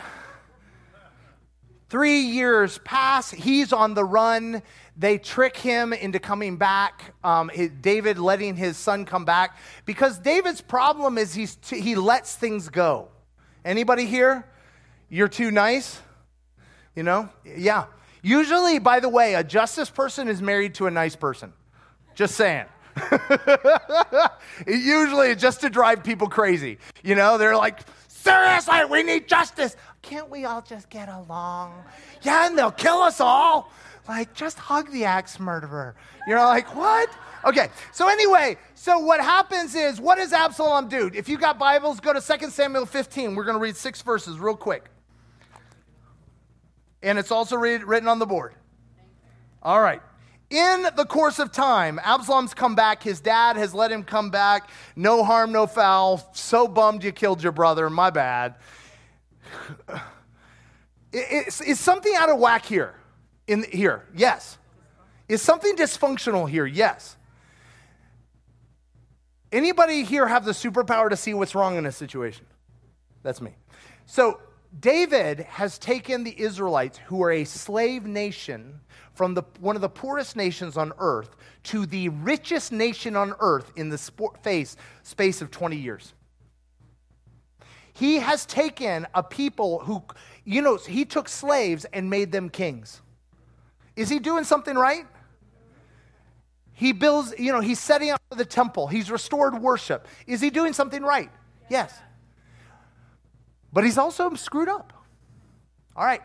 Three 1.90 2.22
years 2.22 2.80
pass. 2.80 3.30
He's 3.30 3.72
on 3.72 3.94
the 3.94 4.04
run. 4.04 4.63
They 4.98 5.18
trick 5.19 5.56
him 5.57 5.94
into 5.94 6.19
coming 6.19 6.57
back. 6.57 7.13
Um, 7.24 7.51
David 7.81 8.18
letting 8.18 8.56
his 8.56 8.78
son 8.78 9.06
come 9.06 9.25
back 9.25 9.57
because 9.86 10.18
David's 10.18 10.62
problem 10.62 11.19
is 11.19 11.36
he's 11.36 11.56
he 11.69 11.94
lets 11.94 12.36
things 12.36 12.69
go. 12.69 13.10
Anybody 13.63 14.06
here? 14.06 14.46
You're 15.10 15.28
too 15.28 15.51
nice. 15.51 16.01
You 16.96 17.04
know? 17.04 17.30
Yeah. 17.46 17.86
Usually, 18.24 18.80
by 18.80 19.00
the 19.00 19.10
way, 19.10 19.36
a 19.36 19.44
justice 19.44 19.92
person 19.92 20.28
is 20.28 20.42
married 20.42 20.74
to 20.75 20.88
a 20.88 20.92
nice 20.92 21.16
person. 21.16 21.54
Just 22.16 22.34
saying. 22.34 22.66
Usually, 24.68 25.36
just 25.36 25.62
to 25.62 25.70
drive 25.70 26.04
people 26.04 26.28
crazy. 26.28 26.80
You 27.04 27.14
know, 27.14 27.38
they're 27.38 27.56
like, 27.56 27.81
seriously, 28.08 28.86
we 28.90 29.04
need 29.04 29.28
justice 29.28 29.75
can't 30.04 30.30
we 30.30 30.46
all 30.46 30.62
just 30.62 30.90
get 30.90 31.10
along? 31.10 31.74
Yeah, 32.22 32.46
and 32.46 32.58
they'll 32.58 32.72
kill 32.72 32.98
us 32.98 33.20
all. 33.20 33.72
Like, 34.08 34.34
just 34.34 34.60
hug 34.60 34.92
the 34.92 35.06
axe 35.06 35.40
murderer. 35.40 35.96
You're 36.28 36.40
like, 36.40 36.75
what? 36.75 37.10
Okay, 37.46 37.70
so 37.94 38.10
anyway, 38.10 38.58
so 38.75 39.00
what 39.00 39.22
happens 39.22 39.75
is, 39.75 40.00
what 40.00 40.18
does 40.18 40.34
Absalom 40.34 40.90
do? 40.90 41.10
If 41.14 41.30
you 41.30 41.38
got 41.38 41.58
Bibles, 41.58 42.02
go 42.02 42.14
to 42.14 42.20
2 42.22 42.50
Samuel 42.50 42.86
15. 42.86 43.34
We're 43.34 43.46
going 43.46 43.56
to 43.56 43.62
read 43.62 43.78
six 43.78 44.02
verses 44.02 44.38
real 44.38 44.58
quick. 44.58 44.90
And 47.04 47.20
it's 47.20 47.32
also 47.32 47.56
read, 47.58 47.84
written 47.84 48.08
on 48.08 48.18
the 48.18 48.26
board. 48.26 48.56
All 49.62 49.82
right. 49.82 50.02
In 50.50 50.88
the 50.96 51.06
course 51.06 51.40
of 51.40 51.52
time, 51.52 52.00
Absalom's 52.04 52.54
come 52.54 52.76
back. 52.76 53.04
His 53.04 53.20
dad 53.20 53.58
has 53.58 53.74
let 53.74 53.92
him 53.92 54.04
come 54.04 54.30
back. 54.30 54.70
No 54.96 55.24
harm, 55.24 55.52
no 55.52 55.68
foul. 55.68 56.30
So 56.34 56.68
bummed 56.68 57.04
you 57.04 57.12
killed 57.12 57.44
your 57.44 57.51
brother. 57.51 57.89
My 57.89 58.10
bad 58.10 58.56
is, 61.13 61.62
is 61.62 61.80
something 61.80 62.13
out 62.16 62.30
of 62.30 62.39
whack 62.39 62.66
here? 62.66 62.96
In 63.48 63.63
here, 63.63 64.06
yes. 64.16 64.58
Is 65.27 65.42
something 65.42 65.75
dysfunctional 65.75 66.50
here? 66.50 66.66
Yes. 66.66 67.18
Anybody 69.51 70.04
here 70.04 70.27
have 70.27 70.46
the 70.46 70.51
superpower 70.51 71.10
to 71.10 71.18
see 71.18 71.34
what's 71.34 71.56
wrong 71.56 71.77
in 71.77 71.86
a 71.86 71.92
situation? 71.92 72.46
That's 73.22 73.42
me. 73.42 73.51
So 74.06 74.39
David 74.80 75.42
has 75.42 75.77
taken 75.77 76.24
the 76.24 76.39
Israelites, 76.39 76.98
who 77.06 77.22
are 77.24 77.32
a 77.32 77.44
slave 77.44 78.06
nation, 78.06 78.80
from 79.13 79.36
the, 79.36 79.44
one 79.60 79.75
of 79.75 79.82
the 79.82 79.89
poorest 79.89 80.36
nations 80.36 80.77
on 80.77 80.92
earth 80.98 81.36
to 81.63 81.86
the 81.86 82.10
richest 82.10 82.72
nation 82.72 83.15
on 83.15 83.34
earth 83.39 83.72
in 83.75 83.89
the 83.89 83.98
sport, 83.98 84.44
face, 84.44 84.75
space 85.03 85.42
of 85.42 85.51
20 85.51 85.75
years. 85.75 86.13
He 87.94 88.15
has 88.15 88.46
taken 88.46 89.06
a 89.13 89.22
people 89.22 89.80
who, 89.80 90.03
you 90.44 90.63
know, 90.63 90.77
he 90.77 91.06
took 91.06 91.30
slaves 91.30 91.86
and 91.94 92.10
made 92.10 92.32
them 92.32 92.50
kings. 92.50 93.01
Is 93.96 94.10
he 94.10 94.18
doing 94.18 94.44
something 94.44 94.75
right? 94.75 95.06
He 96.74 96.92
builds, 96.92 97.36
you 97.38 97.51
know, 97.51 97.60
he's 97.60 97.80
setting 97.80 98.10
up 98.10 98.20
the 98.36 98.46
temple. 98.46 98.88
He's 98.88 99.12
restored 99.12 99.62
worship. 99.62 100.08
Is 100.25 100.42
he 100.42 100.50
doing 100.50 100.74
something 100.74 101.03
right? 101.03 101.30
Yes. 101.70 101.94
But 103.74 103.84
he's 103.84 103.98
also 103.98 104.34
screwed 104.36 104.70
up. 104.70 104.94
All 105.96 106.06
right. 106.06 106.22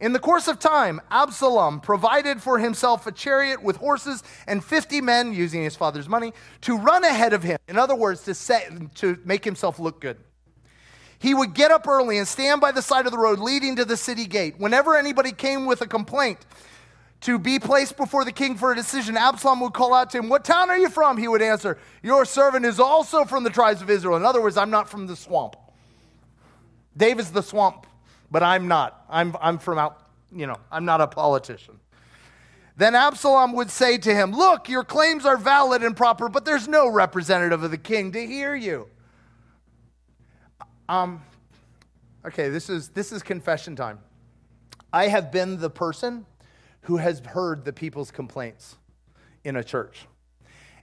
In 0.00 0.12
the 0.12 0.18
course 0.18 0.48
of 0.48 0.58
time, 0.58 1.00
Absalom 1.12 1.80
provided 1.80 2.42
for 2.42 2.58
himself 2.58 3.06
a 3.06 3.12
chariot 3.12 3.62
with 3.62 3.76
horses 3.76 4.24
and 4.48 4.62
50 4.64 5.00
men 5.00 5.32
using 5.32 5.62
his 5.62 5.76
father's 5.76 6.08
money 6.08 6.32
to 6.62 6.76
run 6.76 7.04
ahead 7.04 7.32
of 7.32 7.44
him. 7.44 7.58
In 7.68 7.78
other 7.78 7.94
words, 7.94 8.24
to, 8.24 8.34
set, 8.34 8.96
to 8.96 9.16
make 9.24 9.44
himself 9.44 9.78
look 9.78 10.00
good. 10.00 10.16
He 11.20 11.34
would 11.34 11.54
get 11.54 11.70
up 11.70 11.86
early 11.86 12.18
and 12.18 12.26
stand 12.26 12.60
by 12.60 12.72
the 12.72 12.82
side 12.82 13.06
of 13.06 13.12
the 13.12 13.18
road 13.18 13.38
leading 13.38 13.76
to 13.76 13.84
the 13.84 13.96
city 13.96 14.26
gate. 14.26 14.58
Whenever 14.58 14.96
anybody 14.96 15.30
came 15.30 15.66
with 15.66 15.80
a 15.82 15.86
complaint 15.86 16.44
to 17.20 17.38
be 17.38 17.60
placed 17.60 17.96
before 17.96 18.24
the 18.24 18.32
king 18.32 18.56
for 18.56 18.72
a 18.72 18.74
decision, 18.74 19.16
Absalom 19.16 19.60
would 19.60 19.72
call 19.72 19.94
out 19.94 20.10
to 20.10 20.18
him, 20.18 20.28
What 20.28 20.44
town 20.44 20.68
are 20.68 20.78
you 20.78 20.88
from? 20.88 21.16
He 21.16 21.28
would 21.28 21.42
answer, 21.42 21.78
Your 22.02 22.24
servant 22.24 22.66
is 22.66 22.80
also 22.80 23.24
from 23.24 23.44
the 23.44 23.50
tribes 23.50 23.82
of 23.82 23.88
Israel. 23.88 24.16
In 24.16 24.24
other 24.24 24.42
words, 24.42 24.56
I'm 24.56 24.70
not 24.70 24.88
from 24.88 25.06
the 25.06 25.14
swamp. 25.14 25.54
David's 26.96 27.30
the 27.30 27.42
swamp, 27.42 27.86
but 28.30 28.42
I'm 28.42 28.68
not. 28.68 29.04
I'm, 29.08 29.36
I'm 29.40 29.58
from 29.58 29.78
out, 29.78 30.06
you 30.34 30.46
know, 30.46 30.56
I'm 30.70 30.84
not 30.84 31.00
a 31.00 31.06
politician. 31.06 31.78
Then 32.76 32.94
Absalom 32.94 33.52
would 33.54 33.70
say 33.70 33.98
to 33.98 34.14
him, 34.14 34.32
Look, 34.32 34.68
your 34.68 34.84
claims 34.84 35.26
are 35.26 35.36
valid 35.36 35.82
and 35.82 35.96
proper, 35.96 36.28
but 36.28 36.44
there's 36.44 36.68
no 36.68 36.88
representative 36.88 37.62
of 37.62 37.70
the 37.70 37.78
king 37.78 38.12
to 38.12 38.26
hear 38.26 38.54
you. 38.54 38.88
Um, 40.88 41.22
okay, 42.24 42.48
this 42.48 42.70
is, 42.70 42.88
this 42.88 43.12
is 43.12 43.22
confession 43.22 43.76
time. 43.76 43.98
I 44.92 45.08
have 45.08 45.30
been 45.30 45.58
the 45.58 45.70
person 45.70 46.26
who 46.82 46.96
has 46.98 47.20
heard 47.20 47.64
the 47.64 47.72
people's 47.72 48.10
complaints 48.10 48.76
in 49.44 49.56
a 49.56 49.64
church. 49.64 50.06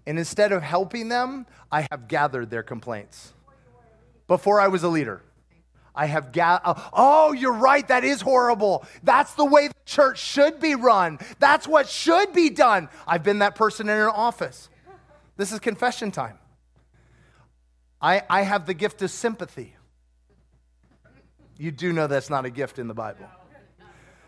And 0.06 0.18
instead 0.18 0.52
of 0.52 0.64
helping 0.64 1.10
them, 1.10 1.46
I 1.72 1.88
have 1.92 2.08
gathered 2.08 2.50
their 2.50 2.64
complaints. 2.64 3.34
Before 4.28 4.60
I 4.60 4.68
was 4.68 4.84
a 4.84 4.88
leader, 4.88 5.22
I 5.96 6.06
have 6.06 6.32
gathered. 6.32 6.76
Oh, 6.94 7.34
you're 7.34 7.54
right. 7.54 7.88
That 7.88 8.04
is 8.04 8.22
horrible. 8.22 8.86
That's 9.04 9.34
the 9.34 9.46
way 9.46 9.68
the 9.68 9.74
church 9.86 10.20
should 10.20 10.60
be 10.60 10.76
run. 10.76 11.20
That's 11.40 11.68
what 11.68 11.90
should 11.90 12.34
be 12.34 12.50
done. 12.50 12.90
I've 13.08 13.24
been 13.24 13.40
that 13.40 13.56
person 13.56 13.90
in 13.90 13.98
an 13.98 14.08
office. 14.08 14.70
This 15.38 15.52
is 15.52 15.60
confession 15.60 16.12
time. 16.12 16.38
I, 18.02 18.24
I 18.30 18.42
have 18.42 18.66
the 18.66 18.74
gift 18.74 19.02
of 19.02 19.12
sympathy. 19.12 19.76
You 21.58 21.72
do 21.72 21.92
know 21.92 22.08
that's 22.08 22.30
not 22.30 22.46
a 22.46 22.50
gift 22.50 22.80
in 22.80 22.88
the 22.88 22.94
Bible. 22.94 23.26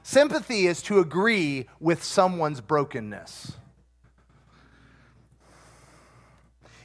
Sympathy 0.04 0.68
is 0.68 0.82
to 0.84 1.00
agree 1.00 1.68
with 1.80 2.04
someone's 2.04 2.60
brokenness. 2.60 3.54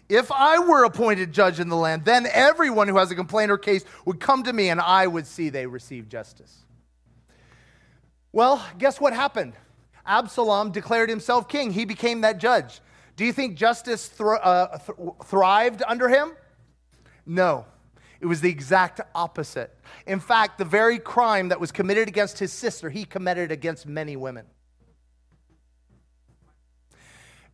If 0.08 0.30
I 0.30 0.58
were 0.60 0.84
appointed 0.84 1.32
judge 1.32 1.58
in 1.58 1.68
the 1.68 1.76
land, 1.76 2.04
then 2.04 2.26
everyone 2.30 2.86
who 2.88 2.96
has 2.96 3.10
a 3.10 3.14
complaint 3.14 3.50
or 3.50 3.58
case 3.58 3.84
would 4.04 4.20
come 4.20 4.44
to 4.44 4.52
me 4.52 4.68
and 4.68 4.80
I 4.80 5.06
would 5.06 5.26
see 5.26 5.48
they 5.48 5.66
receive 5.66 6.08
justice. 6.08 6.64
Well, 8.32 8.64
guess 8.78 9.00
what 9.00 9.12
happened? 9.12 9.54
Absalom 10.04 10.70
declared 10.70 11.10
himself 11.10 11.48
king. 11.48 11.72
He 11.72 11.84
became 11.84 12.20
that 12.20 12.38
judge. 12.38 12.80
Do 13.16 13.24
you 13.24 13.32
think 13.32 13.56
justice 13.56 14.06
thr- 14.06 14.34
uh, 14.34 14.78
th- 14.78 14.98
thrived 15.24 15.82
under 15.86 16.08
him? 16.08 16.32
No. 17.24 17.66
It 18.20 18.26
was 18.26 18.40
the 18.40 18.50
exact 18.50 19.00
opposite. 19.14 19.74
In 20.06 20.20
fact, 20.20 20.58
the 20.58 20.64
very 20.64 20.98
crime 20.98 21.48
that 21.48 21.60
was 21.60 21.72
committed 21.72 22.08
against 22.08 22.38
his 22.38 22.52
sister, 22.52 22.90
he 22.90 23.04
committed 23.04 23.50
against 23.50 23.86
many 23.86 24.16
women. 24.16 24.46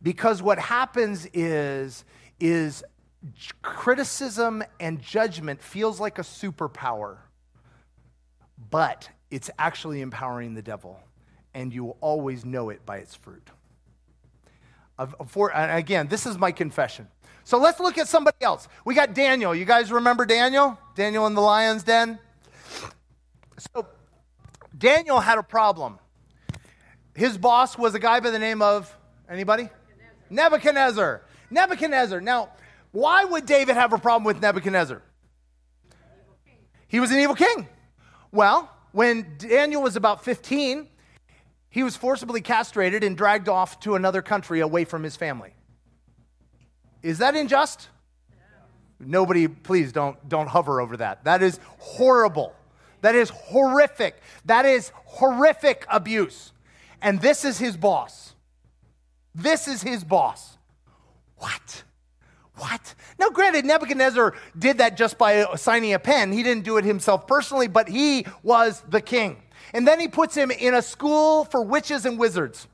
Because 0.01 0.41
what 0.41 0.59
happens 0.59 1.27
is, 1.33 2.03
is 2.39 2.83
criticism 3.61 4.63
and 4.79 5.01
judgment 5.01 5.61
feels 5.61 5.99
like 5.99 6.19
a 6.19 6.23
superpower, 6.23 7.17
but 8.69 9.09
it's 9.31 9.49
actually 9.57 10.01
empowering 10.01 10.53
the 10.53 10.61
devil, 10.61 10.99
and 11.53 11.73
you 11.73 11.83
will 11.85 11.97
always 12.01 12.45
know 12.45 12.69
it 12.69 12.85
by 12.85 12.97
its 12.97 13.15
fruit. 13.15 13.49
For, 15.27 15.49
again, 15.49 16.07
this 16.07 16.25
is 16.25 16.37
my 16.37 16.51
confession. 16.51 17.07
So 17.45 17.57
let's 17.57 17.79
look 17.79 17.97
at 17.97 18.07
somebody 18.07 18.37
else. 18.41 18.67
We 18.85 18.93
got 18.93 19.13
Daniel. 19.13 19.53
You 19.55 19.65
guys 19.65 19.91
remember 19.91 20.25
Daniel? 20.25 20.77
Daniel 20.95 21.27
in 21.27 21.33
the 21.33 21.41
lion's 21.41 21.83
den? 21.83 22.19
So 23.57 23.87
Daniel 24.77 25.19
had 25.19 25.37
a 25.37 25.43
problem. 25.43 25.99
His 27.15 27.37
boss 27.37 27.77
was 27.77 27.95
a 27.95 27.99
guy 27.99 28.19
by 28.19 28.29
the 28.29 28.39
name 28.39 28.61
of 28.61 28.95
anybody? 29.29 29.69
Nebuchadnezzar. 30.29 30.29
Nebuchadnezzar. 30.29 31.21
Now, 31.53 32.49
why 32.91 33.25
would 33.25 33.45
David 33.45 33.75
have 33.75 33.93
a 33.93 33.97
problem 33.97 34.23
with 34.23 34.41
Nebuchadnezzar? 34.41 35.01
He 36.87 36.99
was 36.99 37.11
an 37.11 37.17
evil 37.17 37.35
king. 37.35 37.67
Well, 38.31 38.69
when 38.91 39.35
Daniel 39.37 39.81
was 39.81 39.95
about 39.95 40.23
15, 40.23 40.87
he 41.69 41.83
was 41.83 41.95
forcibly 41.95 42.41
castrated 42.41 43.03
and 43.03 43.17
dragged 43.17 43.49
off 43.49 43.79
to 43.79 43.95
another 43.95 44.21
country 44.21 44.59
away 44.59 44.85
from 44.85 45.01
his 45.01 45.15
family. 45.15 45.53
Is 47.01 47.17
that 47.17 47.35
unjust? 47.35 47.89
Nobody, 48.99 49.47
please 49.47 49.91
don't, 49.91 50.29
don't 50.29 50.47
hover 50.47 50.79
over 50.79 50.97
that. 50.97 51.23
That 51.23 51.41
is 51.41 51.59
horrible. 51.79 52.53
That 53.01 53.15
is 53.15 53.29
horrific. 53.29 54.21
That 54.45 54.65
is 54.65 54.91
horrific 55.05 55.85
abuse. 55.89 56.51
And 57.01 57.19
this 57.19 57.43
is 57.43 57.57
his 57.57 57.75
boss. 57.75 58.33
This 59.35 59.67
is 59.67 59.81
his 59.81 60.03
boss. 60.03 60.57
What? 61.43 61.83
What? 62.55 62.95
Now, 63.19 63.29
granted, 63.29 63.65
Nebuchadnezzar 63.65 64.33
did 64.57 64.77
that 64.77 64.95
just 64.95 65.17
by 65.17 65.45
signing 65.55 65.91
a 65.91 65.99
pen. 65.99 66.31
He 66.31 66.41
didn't 66.41 66.63
do 66.63 66.77
it 66.77 66.85
himself 66.85 67.27
personally, 67.27 67.67
but 67.67 67.89
he 67.89 68.25
was 68.43 68.81
the 68.87 69.01
king. 69.01 69.43
And 69.73 69.85
then 69.85 69.99
he 69.99 70.07
puts 70.07 70.35
him 70.35 70.51
in 70.51 70.73
a 70.73 70.81
school 70.81 71.43
for 71.43 71.61
witches 71.61 72.05
and 72.05 72.17
wizards. 72.17 72.69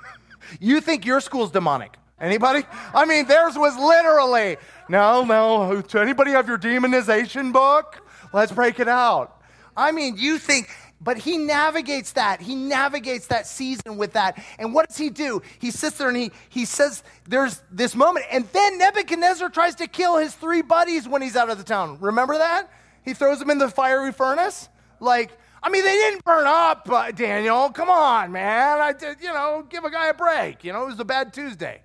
you 0.60 0.80
think 0.80 1.04
your 1.04 1.20
school's 1.20 1.50
demonic. 1.50 1.94
Anybody? 2.18 2.64
I 2.94 3.04
mean, 3.04 3.26
theirs 3.26 3.58
was 3.58 3.76
literally, 3.76 4.56
no, 4.88 5.24
no. 5.24 5.82
Does 5.82 5.94
anybody 5.96 6.30
have 6.30 6.48
your 6.48 6.56
demonization 6.56 7.52
book? 7.52 8.02
Let's 8.32 8.50
break 8.50 8.80
it 8.80 8.88
out. 8.88 9.42
I 9.76 9.92
mean, 9.92 10.16
you 10.16 10.38
think, 10.38 10.70
but 11.00 11.18
he 11.18 11.36
navigates 11.36 12.12
that. 12.12 12.40
He 12.40 12.54
navigates 12.54 13.26
that 13.26 13.46
season 13.46 13.96
with 13.96 14.14
that. 14.14 14.42
And 14.58 14.72
what 14.72 14.88
does 14.88 14.96
he 14.96 15.10
do? 15.10 15.42
He 15.58 15.70
sits 15.70 15.98
there 15.98 16.08
and 16.08 16.16
he, 16.16 16.32
he 16.48 16.64
says, 16.64 17.02
There's 17.28 17.62
this 17.70 17.94
moment. 17.94 18.26
And 18.30 18.46
then 18.52 18.78
Nebuchadnezzar 18.78 19.50
tries 19.50 19.74
to 19.76 19.86
kill 19.86 20.16
his 20.16 20.34
three 20.34 20.62
buddies 20.62 21.06
when 21.06 21.20
he's 21.20 21.36
out 21.36 21.50
of 21.50 21.58
the 21.58 21.64
town. 21.64 21.98
Remember 22.00 22.38
that? 22.38 22.70
He 23.04 23.14
throws 23.14 23.38
them 23.38 23.50
in 23.50 23.58
the 23.58 23.68
fiery 23.68 24.12
furnace. 24.12 24.68
Like, 24.98 25.36
I 25.62 25.68
mean, 25.68 25.84
they 25.84 25.92
didn't 25.92 26.24
burn 26.24 26.46
up, 26.46 26.88
uh, 26.90 27.10
Daniel. 27.10 27.70
Come 27.70 27.90
on, 27.90 28.32
man. 28.32 28.80
I 28.80 28.92
did, 28.92 29.18
you 29.20 29.32
know, 29.32 29.66
give 29.68 29.84
a 29.84 29.90
guy 29.90 30.08
a 30.08 30.14
break. 30.14 30.64
You 30.64 30.72
know, 30.72 30.84
it 30.84 30.86
was 30.86 31.00
a 31.00 31.04
bad 31.04 31.32
Tuesday. 31.32 31.82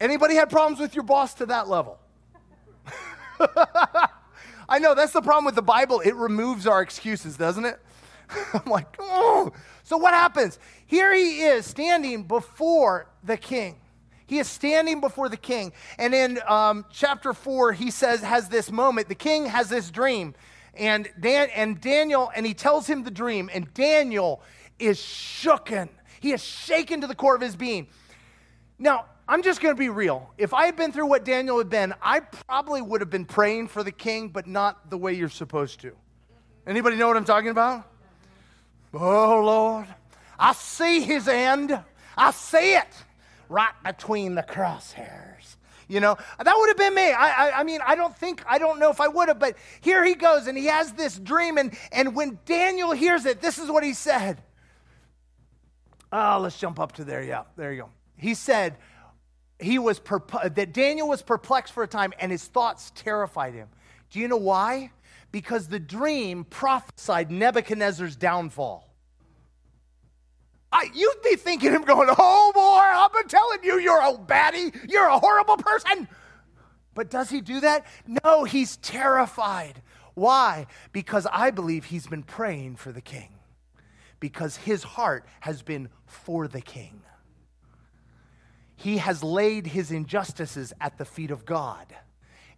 Anybody 0.00 0.34
had 0.34 0.48
problems 0.48 0.80
with 0.80 0.94
your 0.94 1.04
boss 1.04 1.34
to 1.34 1.46
that 1.46 1.68
level? 1.68 1.98
I 4.70 4.78
know 4.78 4.94
that's 4.94 5.12
the 5.12 5.20
problem 5.20 5.44
with 5.44 5.56
the 5.56 5.62
Bible. 5.62 5.98
It 5.98 6.14
removes 6.14 6.64
our 6.68 6.80
excuses, 6.80 7.36
doesn't 7.36 7.64
it? 7.64 7.80
I'm 8.54 8.70
like, 8.70 8.86
oh. 9.00 9.52
So 9.82 9.96
what 9.96 10.14
happens? 10.14 10.60
Here 10.86 11.12
he 11.12 11.40
is 11.40 11.66
standing 11.66 12.22
before 12.22 13.08
the 13.24 13.36
king. 13.36 13.80
He 14.28 14.38
is 14.38 14.46
standing 14.46 15.00
before 15.00 15.28
the 15.28 15.36
king. 15.36 15.72
And 15.98 16.14
in 16.14 16.38
um, 16.46 16.86
chapter 16.92 17.32
four, 17.32 17.72
he 17.72 17.90
says, 17.90 18.22
has 18.22 18.48
this 18.48 18.70
moment. 18.70 19.08
The 19.08 19.16
king 19.16 19.46
has 19.46 19.68
this 19.68 19.90
dream. 19.90 20.36
And, 20.74 21.08
Dan, 21.18 21.48
and 21.52 21.80
Daniel, 21.80 22.30
and 22.36 22.46
he 22.46 22.54
tells 22.54 22.86
him 22.86 23.02
the 23.02 23.10
dream. 23.10 23.50
And 23.52 23.74
Daniel 23.74 24.40
is 24.78 24.98
shooken. 25.00 25.88
He 26.20 26.30
is 26.30 26.44
shaken 26.44 27.00
to 27.00 27.08
the 27.08 27.16
core 27.16 27.34
of 27.34 27.40
his 27.40 27.56
being. 27.56 27.88
Now, 28.78 29.06
I'm 29.30 29.44
just 29.44 29.60
going 29.60 29.72
to 29.72 29.78
be 29.78 29.88
real. 29.88 30.28
If 30.38 30.52
I 30.52 30.66
had 30.66 30.74
been 30.74 30.90
through 30.90 31.06
what 31.06 31.24
Daniel 31.24 31.58
had 31.58 31.70
been, 31.70 31.94
I 32.02 32.18
probably 32.18 32.82
would 32.82 33.00
have 33.00 33.10
been 33.10 33.24
praying 33.24 33.68
for 33.68 33.84
the 33.84 33.92
king, 33.92 34.28
but 34.28 34.48
not 34.48 34.90
the 34.90 34.98
way 34.98 35.12
you're 35.12 35.28
supposed 35.28 35.80
to. 35.82 35.92
Anybody 36.66 36.96
know 36.96 37.06
what 37.06 37.16
I'm 37.16 37.24
talking 37.24 37.50
about? 37.50 37.88
Oh, 38.92 39.40
Lord. 39.40 39.86
I 40.36 40.52
see 40.52 41.02
his 41.02 41.28
end. 41.28 41.78
I 42.16 42.32
see 42.32 42.74
it 42.74 42.88
right 43.48 43.70
between 43.84 44.34
the 44.34 44.42
crosshairs. 44.42 45.54
You 45.86 46.00
know, 46.00 46.16
that 46.36 46.54
would 46.56 46.68
have 46.68 46.76
been 46.76 46.96
me. 46.96 47.12
I, 47.12 47.50
I, 47.50 47.60
I, 47.60 47.62
mean, 47.62 47.78
I 47.86 47.94
don't 47.94 48.16
think, 48.16 48.42
I 48.48 48.58
don't 48.58 48.80
know 48.80 48.90
if 48.90 49.00
I 49.00 49.06
would 49.06 49.28
have, 49.28 49.38
but 49.38 49.56
here 49.80 50.04
he 50.04 50.16
goes 50.16 50.48
and 50.48 50.58
he 50.58 50.66
has 50.66 50.90
this 50.94 51.16
dream. 51.16 51.56
And, 51.56 51.76
and 51.92 52.16
when 52.16 52.40
Daniel 52.46 52.90
hears 52.90 53.26
it, 53.26 53.40
this 53.40 53.58
is 53.58 53.70
what 53.70 53.84
he 53.84 53.94
said. 53.94 54.42
Oh, 56.12 56.40
let's 56.42 56.58
jump 56.58 56.80
up 56.80 56.90
to 56.94 57.04
there. 57.04 57.22
Yeah, 57.22 57.44
there 57.56 57.72
you 57.72 57.82
go. 57.82 57.90
He 58.16 58.34
said, 58.34 58.76
he 59.60 59.78
was 59.78 60.00
perp- 60.00 60.54
that 60.54 60.72
Daniel 60.72 61.08
was 61.08 61.22
perplexed 61.22 61.72
for 61.72 61.82
a 61.82 61.88
time 61.88 62.12
and 62.18 62.32
his 62.32 62.44
thoughts 62.44 62.92
terrified 62.94 63.54
him. 63.54 63.68
Do 64.10 64.18
you 64.18 64.28
know 64.28 64.36
why? 64.36 64.90
Because 65.32 65.68
the 65.68 65.78
dream 65.78 66.44
prophesied 66.44 67.30
Nebuchadnezzar's 67.30 68.16
downfall. 68.16 68.86
I, 70.72 70.88
you'd 70.94 71.22
be 71.22 71.36
thinking 71.36 71.72
him 71.72 71.82
going, 71.82 72.08
Oh 72.10 72.52
boy, 72.54 72.60
I've 72.60 73.12
been 73.12 73.28
telling 73.28 73.58
you, 73.62 73.78
you're 73.78 74.00
a 74.00 74.14
baddie, 74.14 74.74
you're 74.88 75.06
a 75.06 75.18
horrible 75.18 75.56
person. 75.56 76.08
But 76.94 77.10
does 77.10 77.30
he 77.30 77.40
do 77.40 77.60
that? 77.60 77.86
No, 78.24 78.44
he's 78.44 78.76
terrified. 78.78 79.82
Why? 80.14 80.66
Because 80.92 81.26
I 81.32 81.50
believe 81.50 81.86
he's 81.86 82.06
been 82.06 82.22
praying 82.22 82.76
for 82.76 82.92
the 82.92 83.00
king, 83.00 83.30
because 84.18 84.56
his 84.56 84.82
heart 84.82 85.24
has 85.40 85.62
been 85.62 85.88
for 86.06 86.48
the 86.48 86.60
king 86.60 87.02
he 88.82 88.96
has 88.96 89.22
laid 89.22 89.66
his 89.66 89.90
injustices 89.90 90.72
at 90.80 90.96
the 90.96 91.04
feet 91.04 91.30
of 91.30 91.44
God, 91.44 91.86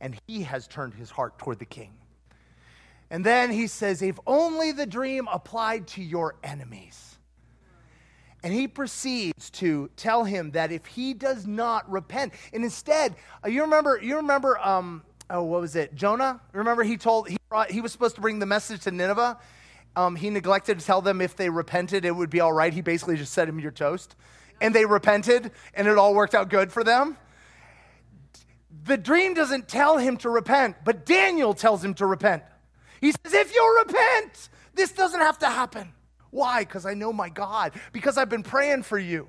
and 0.00 0.16
he 0.28 0.44
has 0.44 0.68
turned 0.68 0.94
his 0.94 1.10
heart 1.10 1.36
toward 1.36 1.58
the 1.58 1.64
king. 1.64 1.92
And 3.10 3.26
then 3.26 3.50
he 3.50 3.66
says, 3.66 4.02
If 4.02 4.20
only 4.24 4.70
the 4.70 4.86
dream 4.86 5.28
applied 5.30 5.88
to 5.88 6.02
your 6.02 6.36
enemies. 6.44 7.18
And 8.44 8.52
he 8.52 8.68
proceeds 8.68 9.50
to 9.50 9.90
tell 9.96 10.24
him 10.24 10.52
that 10.52 10.70
if 10.70 10.86
he 10.86 11.12
does 11.12 11.46
not 11.46 11.90
repent, 11.90 12.34
and 12.52 12.62
instead, 12.62 13.16
uh, 13.44 13.48
you 13.48 13.62
remember, 13.62 14.00
you 14.00 14.16
remember, 14.16 14.58
um, 14.58 15.02
oh, 15.28 15.42
what 15.42 15.60
was 15.60 15.76
it? 15.76 15.94
Jonah? 15.94 16.40
Remember, 16.52 16.84
he 16.84 16.96
told 16.96 17.28
he 17.28 17.36
brought, 17.48 17.70
he 17.70 17.80
was 17.80 17.90
supposed 17.90 18.14
to 18.14 18.20
bring 18.20 18.38
the 18.38 18.46
message 18.46 18.82
to 18.82 18.92
Nineveh. 18.92 19.38
Um, 19.96 20.16
he 20.16 20.30
neglected 20.30 20.78
to 20.78 20.86
tell 20.86 21.02
them 21.02 21.20
if 21.20 21.36
they 21.36 21.50
repented, 21.50 22.04
it 22.04 22.14
would 22.14 22.30
be 22.30 22.40
all 22.40 22.52
right. 22.52 22.72
He 22.72 22.80
basically 22.80 23.16
just 23.16 23.32
said 23.32 23.48
him 23.48 23.58
your 23.58 23.72
toast, 23.72 24.14
and 24.62 24.74
they 24.74 24.86
repented, 24.86 25.50
and 25.74 25.88
it 25.88 25.98
all 25.98 26.14
worked 26.14 26.34
out 26.34 26.48
good 26.48 26.72
for 26.72 26.82
them. 26.84 27.18
The 28.84 28.96
dream 28.96 29.34
doesn't 29.34 29.68
tell 29.68 29.98
him 29.98 30.16
to 30.18 30.30
repent, 30.30 30.76
but 30.84 31.04
Daniel 31.04 31.52
tells 31.52 31.84
him 31.84 31.94
to 31.94 32.06
repent. 32.06 32.44
He 33.00 33.12
says, 33.12 33.34
"If 33.34 33.54
you 33.54 33.84
repent, 33.86 34.48
this 34.74 34.92
doesn't 34.92 35.20
have 35.20 35.38
to 35.40 35.46
happen." 35.46 35.92
Why? 36.30 36.60
Because 36.60 36.86
I 36.86 36.94
know 36.94 37.12
my 37.12 37.28
God, 37.28 37.72
because 37.92 38.16
I've 38.16 38.30
been 38.30 38.42
praying 38.42 38.84
for 38.84 38.98
you. 38.98 39.28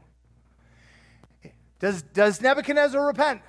Does, 1.79 2.01
does 2.01 2.39
Nebuchadnezzar 2.39 3.05
repent? 3.05 3.41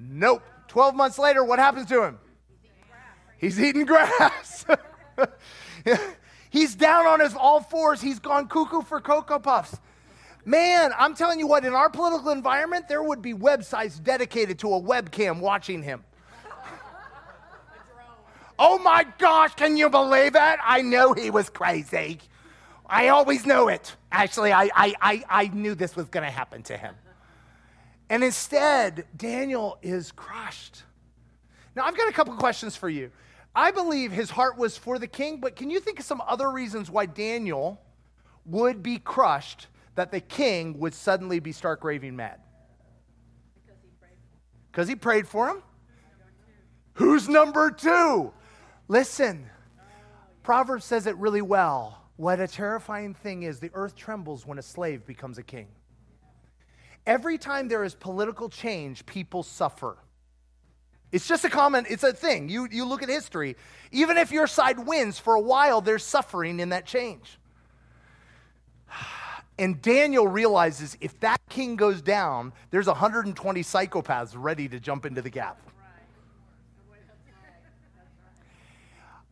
Nope. 0.00 0.42
12 0.66 0.96
months 0.96 1.18
later, 1.18 1.44
what 1.44 1.60
happens 1.60 1.86
to 1.90 2.02
him? 2.02 2.18
He's 3.38 3.60
eating 3.60 3.84
grass. 3.84 4.66
He's 6.50 6.74
down 6.74 7.06
on 7.06 7.20
his 7.20 7.34
all 7.34 7.60
fours. 7.60 8.00
He's 8.00 8.18
gone 8.18 8.48
cuckoo 8.48 8.82
for 8.82 9.00
Cocoa 9.00 9.38
Puffs. 9.38 9.78
Man, 10.44 10.90
I'm 10.98 11.14
telling 11.14 11.38
you 11.38 11.46
what, 11.46 11.64
in 11.64 11.72
our 11.72 11.88
political 11.88 12.30
environment, 12.30 12.88
there 12.88 13.02
would 13.02 13.22
be 13.22 13.32
websites 13.32 14.02
dedicated 14.02 14.58
to 14.60 14.74
a 14.74 14.80
webcam 14.80 15.38
watching 15.40 15.82
him. 15.82 16.02
oh 18.58 18.78
my 18.78 19.06
gosh, 19.18 19.54
can 19.54 19.76
you 19.76 19.88
believe 19.88 20.34
it? 20.34 20.58
I 20.64 20.82
know 20.82 21.12
he 21.12 21.30
was 21.30 21.48
crazy. 21.48 22.18
I 22.86 23.08
always 23.08 23.46
knew 23.46 23.68
it. 23.68 23.94
Actually, 24.10 24.52
I, 24.52 24.68
I, 24.74 24.94
I, 25.00 25.24
I 25.30 25.46
knew 25.48 25.76
this 25.76 25.94
was 25.94 26.08
going 26.08 26.24
to 26.24 26.30
happen 26.30 26.62
to 26.64 26.76
him. 26.76 26.94
And 28.10 28.24
instead, 28.24 29.06
Daniel 29.16 29.78
is 29.80 30.10
crushed. 30.10 30.82
Now, 31.76 31.84
I've 31.84 31.96
got 31.96 32.08
a 32.08 32.12
couple 32.12 32.34
questions 32.34 32.74
for 32.76 32.88
you. 32.88 33.12
I 33.54 33.70
believe 33.70 34.10
his 34.10 34.28
heart 34.30 34.58
was 34.58 34.76
for 34.76 34.98
the 34.98 35.06
king, 35.06 35.38
but 35.40 35.54
can 35.54 35.70
you 35.70 35.78
think 35.78 36.00
of 36.00 36.04
some 36.04 36.20
other 36.26 36.50
reasons 36.50 36.90
why 36.90 37.06
Daniel 37.06 37.80
would 38.44 38.82
be 38.82 38.98
crushed 38.98 39.68
that 39.94 40.10
the 40.10 40.20
king 40.20 40.78
would 40.78 40.94
suddenly 40.94 41.38
be 41.38 41.52
stark 41.52 41.84
raving 41.84 42.16
mad? 42.16 42.40
Because 44.70 44.88
he 44.88 44.96
prayed 44.96 45.28
for 45.28 45.48
him. 45.48 45.62
Who's 46.94 47.28
number 47.28 47.70
two? 47.70 48.32
Listen, 48.88 49.46
Proverbs 50.42 50.84
says 50.84 51.06
it 51.06 51.16
really 51.16 51.42
well. 51.42 52.02
What 52.16 52.40
a 52.40 52.46
terrifying 52.46 53.14
thing 53.14 53.42
is 53.42 53.60
the 53.60 53.70
earth 53.74 53.94
trembles 53.96 54.46
when 54.46 54.58
a 54.58 54.62
slave 54.62 55.06
becomes 55.06 55.38
a 55.38 55.42
king. 55.42 55.68
Every 57.06 57.36
time 57.36 57.68
there 57.68 57.84
is 57.84 57.94
political 57.94 58.48
change, 58.48 59.04
people 59.06 59.42
suffer. 59.42 59.98
It's 61.10 61.26
just 61.26 61.44
a 61.44 61.50
common, 61.50 61.84
it's 61.90 62.04
a 62.04 62.12
thing. 62.12 62.48
You, 62.48 62.68
you 62.70 62.84
look 62.86 63.02
at 63.02 63.08
history. 63.08 63.56
Even 63.90 64.16
if 64.16 64.32
your 64.32 64.46
side 64.46 64.78
wins 64.78 65.18
for 65.18 65.34
a 65.34 65.40
while, 65.40 65.80
there's 65.80 66.04
suffering 66.04 66.60
in 66.60 66.70
that 66.70 66.86
change. 66.86 67.38
And 69.58 69.80
Daniel 69.82 70.26
realizes 70.26 70.96
if 71.00 71.18
that 71.20 71.40
king 71.48 71.76
goes 71.76 72.00
down, 72.00 72.52
there's 72.70 72.86
120 72.86 73.62
psychopaths 73.62 74.32
ready 74.34 74.68
to 74.68 74.80
jump 74.80 75.04
into 75.04 75.20
the 75.20 75.30
gap. 75.30 75.58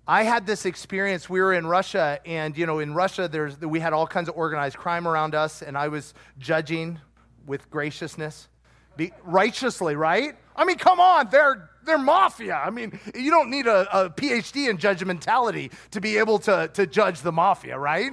I 0.07 0.25
had 0.25 0.45
this 0.45 0.67
experience. 0.67 1.31
We 1.31 1.41
were 1.41 1.55
in 1.55 1.67
Russia, 1.67 2.19
and 2.27 2.59
you 2.59 2.67
know, 2.67 2.81
in 2.81 2.95
Russia, 2.95 3.29
there's 3.29 3.61
we 3.61 3.79
had 3.79 3.93
all 3.93 4.09
kinds 4.09 4.29
of 4.29 4.37
organized 4.37 4.77
crime 4.77 5.07
around 5.07 5.37
us, 5.37 5.63
and 5.63 5.79
I 5.79 5.87
was 5.87 6.15
judging 6.37 6.99
with 7.47 7.71
graciousness, 7.71 8.49
Be, 8.97 9.13
righteously, 9.23 9.95
right? 9.95 10.35
I 10.57 10.65
mean, 10.65 10.79
come 10.79 10.99
on, 10.99 11.29
they're 11.31 11.71
they're 11.85 11.97
mafia. 11.97 12.57
I 12.57 12.71
mean, 12.71 12.99
you 13.15 13.31
don't 13.31 13.51
need 13.51 13.69
a, 13.69 13.87
a 13.97 14.11
PhD 14.11 14.69
in 14.69 14.79
judgmentality 14.79 15.73
to 15.93 16.01
be 16.01 16.19
able 16.19 16.41
to 16.41 16.69
to 16.75 16.89
judge 16.89 17.21
the 17.21 17.33
mafia, 17.33 17.79
right? 17.79 18.11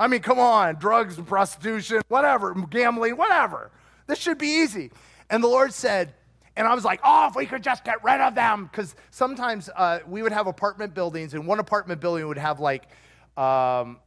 I 0.00 0.06
mean, 0.06 0.20
come 0.20 0.38
on, 0.38 0.76
drugs 0.76 1.18
and 1.18 1.26
prostitution, 1.26 2.00
whatever, 2.08 2.54
gambling, 2.54 3.18
whatever. 3.18 3.70
This 4.06 4.18
should 4.18 4.38
be 4.38 4.46
easy. 4.46 4.90
And 5.28 5.44
the 5.44 5.48
Lord 5.48 5.74
said, 5.74 6.14
and 6.56 6.66
I 6.66 6.74
was 6.74 6.86
like, 6.86 7.00
oh, 7.04 7.28
if 7.28 7.36
we 7.36 7.44
could 7.44 7.62
just 7.62 7.84
get 7.84 8.02
rid 8.02 8.18
of 8.18 8.34
them. 8.34 8.64
Because 8.64 8.96
sometimes 9.10 9.68
uh, 9.76 9.98
we 10.08 10.22
would 10.22 10.32
have 10.32 10.46
apartment 10.46 10.94
buildings, 10.94 11.34
and 11.34 11.46
one 11.46 11.58
apartment 11.58 12.00
building 12.00 12.26
would 12.28 12.38
have 12.38 12.60
like 12.60 12.88
um, 13.36 13.98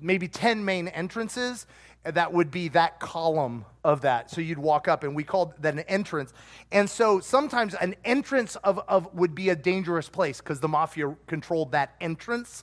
maybe 0.00 0.28
10 0.28 0.64
main 0.64 0.86
entrances. 0.86 1.66
That 2.04 2.32
would 2.32 2.52
be 2.52 2.68
that 2.68 3.00
column 3.00 3.64
of 3.82 4.02
that. 4.02 4.30
So 4.30 4.40
you'd 4.40 4.58
walk 4.58 4.86
up, 4.86 5.02
and 5.02 5.16
we 5.16 5.24
called 5.24 5.54
that 5.58 5.74
an 5.74 5.80
entrance. 5.80 6.32
And 6.70 6.88
so 6.88 7.18
sometimes 7.18 7.74
an 7.74 7.96
entrance 8.04 8.54
of, 8.56 8.78
of 8.86 9.12
would 9.12 9.34
be 9.34 9.48
a 9.48 9.56
dangerous 9.56 10.08
place 10.08 10.40
because 10.40 10.60
the 10.60 10.68
mafia 10.68 11.16
controlled 11.26 11.72
that 11.72 11.96
entrance. 12.00 12.62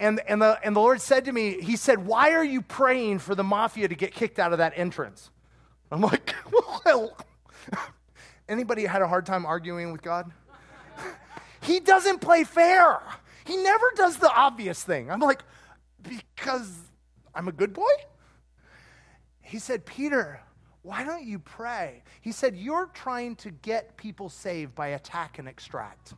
And, 0.00 0.20
and, 0.28 0.42
the, 0.42 0.58
and 0.64 0.74
the 0.74 0.80
Lord 0.80 1.00
said 1.00 1.24
to 1.26 1.32
me, 1.32 1.60
He 1.60 1.76
said, 1.76 2.06
Why 2.06 2.32
are 2.32 2.44
you 2.44 2.62
praying 2.62 3.20
for 3.20 3.34
the 3.34 3.44
mafia 3.44 3.88
to 3.88 3.94
get 3.94 4.12
kicked 4.12 4.38
out 4.38 4.52
of 4.52 4.58
that 4.58 4.72
entrance? 4.76 5.30
I'm 5.90 6.00
like, 6.00 6.34
Well, 6.84 7.16
Anybody 8.48 8.84
had 8.84 9.02
a 9.02 9.08
hard 9.08 9.24
time 9.26 9.46
arguing 9.46 9.92
with 9.92 10.02
God? 10.02 10.30
he 11.62 11.80
doesn't 11.80 12.20
play 12.20 12.44
fair. 12.44 13.00
He 13.44 13.56
never 13.56 13.86
does 13.96 14.18
the 14.18 14.30
obvious 14.30 14.82
thing. 14.82 15.10
I'm 15.10 15.20
like, 15.20 15.42
because 16.02 16.70
I'm 17.34 17.48
a 17.48 17.52
good 17.52 17.72
boy? 17.72 17.92
He 19.40 19.58
said, 19.58 19.86
Peter, 19.86 20.40
why 20.82 21.04
don't 21.04 21.24
you 21.24 21.38
pray? 21.38 22.02
He 22.20 22.32
said, 22.32 22.56
You're 22.56 22.86
trying 22.92 23.36
to 23.36 23.50
get 23.50 23.96
people 23.96 24.28
saved 24.28 24.74
by 24.74 24.88
attack 24.88 25.38
and 25.38 25.48
extract. 25.48 26.14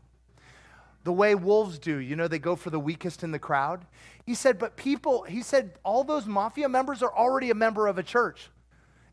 The 1.07 1.13
way 1.13 1.37
wolves 1.37 1.79
do, 1.79 1.99
you 1.99 2.17
know, 2.17 2.27
they 2.27 2.41
go 2.41 2.57
for 2.57 2.71
the 2.71 2.81
weakest 2.81 3.23
in 3.23 3.31
the 3.31 3.39
crowd. 3.39 3.87
He 4.25 4.35
said, 4.35 4.59
But 4.59 4.77
people, 4.77 5.23
he 5.23 5.41
said, 5.41 5.79
all 5.85 6.03
those 6.03 6.27
mafia 6.27 6.69
members 6.69 7.01
are 7.01 7.17
already 7.17 7.51
a 7.51 7.55
member 7.55 7.87
of 7.87 7.97
a 7.97 8.03
church. 8.03 8.51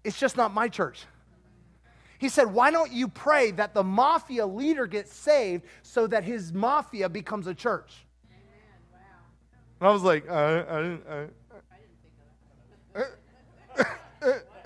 It's 0.04 0.20
just 0.20 0.36
not 0.36 0.52
my 0.52 0.70
church. 0.70 1.06
He 2.18 2.30
said, 2.30 2.52
Why 2.52 2.72
don't 2.72 2.92
you 2.92 3.08
pray 3.08 3.52
that 3.52 3.76
the 3.76 3.84
mafia 3.84 4.48
leader 4.48 4.88
gets 4.88 5.14
saved 5.14 5.66
so 5.84 6.08
that 6.08 6.24
his 6.24 6.52
mafia 6.52 7.10
becomes 7.10 7.46
a 7.46 7.54
church? 7.54 7.94
Wow. 8.92 9.00
And 9.80 9.88
I 9.88 9.92
was 9.92 10.02
like, 10.02 10.28
uh, 10.28 10.98
uh, 11.06 11.28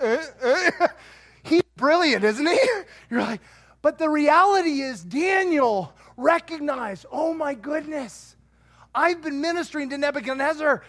uh, 0.00 0.88
He's 1.42 1.60
brilliant, 1.76 2.24
isn't 2.24 2.46
he? 2.46 2.58
You're 3.10 3.20
like, 3.20 3.42
but 3.82 3.98
the 3.98 4.08
reality 4.08 4.80
is, 4.80 5.04
Daniel 5.04 5.92
recognized, 6.18 7.06
oh 7.10 7.32
my 7.32 7.54
goodness, 7.54 8.36
I've 8.94 9.22
been 9.22 9.40
ministering 9.40 9.88
to 9.90 9.98
Nebuchadnezzar. 9.98 10.82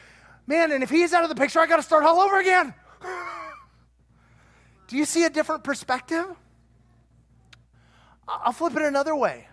Man, 0.48 0.72
and 0.72 0.84
if 0.84 0.90
he's 0.90 1.14
out 1.14 1.24
of 1.24 1.30
the 1.30 1.36
picture, 1.36 1.60
I 1.60 1.68
got 1.68 1.78
to 1.78 1.84
start 1.84 2.04
all 2.04 2.20
over 2.20 2.40
again. 2.40 2.74
Do 4.88 4.98
you 4.98 5.06
see 5.06 5.24
a 5.24 5.30
different 5.30 5.64
perspective? 5.64 6.26
I'll 8.28 8.52
flip 8.52 8.76
it 8.76 8.82
another 8.82 9.16
way. 9.16 9.48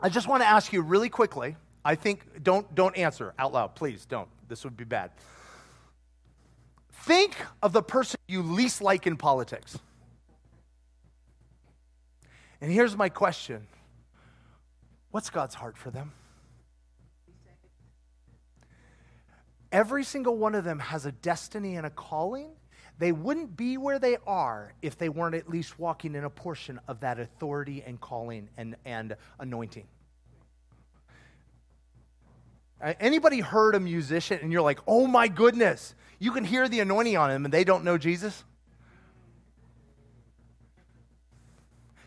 I 0.00 0.08
just 0.08 0.26
want 0.26 0.42
to 0.42 0.46
ask 0.46 0.72
you 0.72 0.82
really 0.82 1.08
quickly. 1.08 1.56
I 1.84 1.94
think 1.94 2.42
don't 2.42 2.72
don't 2.74 2.96
answer 2.96 3.34
out 3.38 3.52
loud, 3.52 3.74
please 3.74 4.04
don't. 4.06 4.28
This 4.48 4.64
would 4.64 4.76
be 4.76 4.84
bad. 4.84 5.10
Think 6.92 7.36
of 7.62 7.72
the 7.72 7.82
person 7.82 8.18
you 8.26 8.42
least 8.42 8.80
like 8.80 9.06
in 9.06 9.16
politics. 9.16 9.78
And 12.60 12.72
here's 12.72 12.96
my 12.96 13.08
question. 13.08 13.66
What's 15.14 15.30
God's 15.30 15.54
heart 15.54 15.76
for 15.76 15.92
them? 15.92 16.10
Every 19.70 20.02
single 20.02 20.36
one 20.36 20.56
of 20.56 20.64
them 20.64 20.80
has 20.80 21.06
a 21.06 21.12
destiny 21.12 21.76
and 21.76 21.86
a 21.86 21.90
calling 21.90 22.50
they 22.98 23.12
wouldn't 23.12 23.56
be 23.56 23.76
where 23.76 24.00
they 24.00 24.16
are 24.26 24.74
if 24.82 24.98
they 24.98 25.08
weren't 25.08 25.36
at 25.36 25.48
least 25.48 25.78
walking 25.78 26.16
in 26.16 26.24
a 26.24 26.30
portion 26.30 26.80
of 26.88 26.98
that 27.00 27.20
authority 27.20 27.84
and 27.86 28.00
calling 28.00 28.48
and, 28.56 28.74
and 28.84 29.16
anointing. 29.38 29.86
Anybody 32.80 33.38
heard 33.38 33.76
a 33.76 33.80
musician 33.80 34.40
and 34.42 34.50
you're 34.50 34.62
like, 34.62 34.80
oh 34.88 35.06
my 35.06 35.28
goodness, 35.28 35.94
you 36.18 36.32
can 36.32 36.42
hear 36.42 36.68
the 36.68 36.80
anointing 36.80 37.16
on 37.16 37.30
them 37.30 37.44
and 37.44 37.54
they 37.54 37.62
don't 37.62 37.84
know 37.84 37.98
Jesus? 37.98 38.42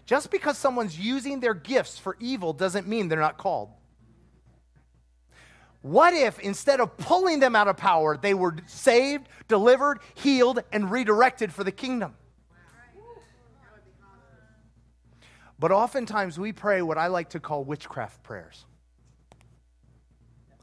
Just 0.08 0.32
because 0.32 0.58
someone's 0.58 0.98
using 0.98 1.42
their 1.42 1.54
gifts 1.54 2.00
for 2.00 2.16
evil 2.22 2.54
doesn't 2.54 2.88
mean 2.88 3.10
they're 3.10 3.20
not 3.20 3.38
called. 3.38 3.70
What 5.82 6.14
if 6.14 6.40
instead 6.40 6.80
of 6.80 6.98
pulling 6.98 7.42
them 7.42 7.58
out 7.58 7.68
of 7.68 7.76
power, 7.76 8.16
they 8.16 8.34
were 8.34 8.56
saved, 8.68 9.28
delivered, 9.50 10.00
healed, 10.16 10.64
and 10.72 10.90
redirected 10.90 11.52
for 11.52 11.66
the 11.66 11.74
kingdom? 11.74 12.16
But 15.60 15.72
oftentimes 15.72 16.40
we 16.40 16.54
pray 16.54 16.82
what 16.82 16.98
I 16.98 17.08
like 17.08 17.32
to 17.32 17.42
call 17.42 17.66
witchcraft 17.66 18.24
prayers. 18.24 18.64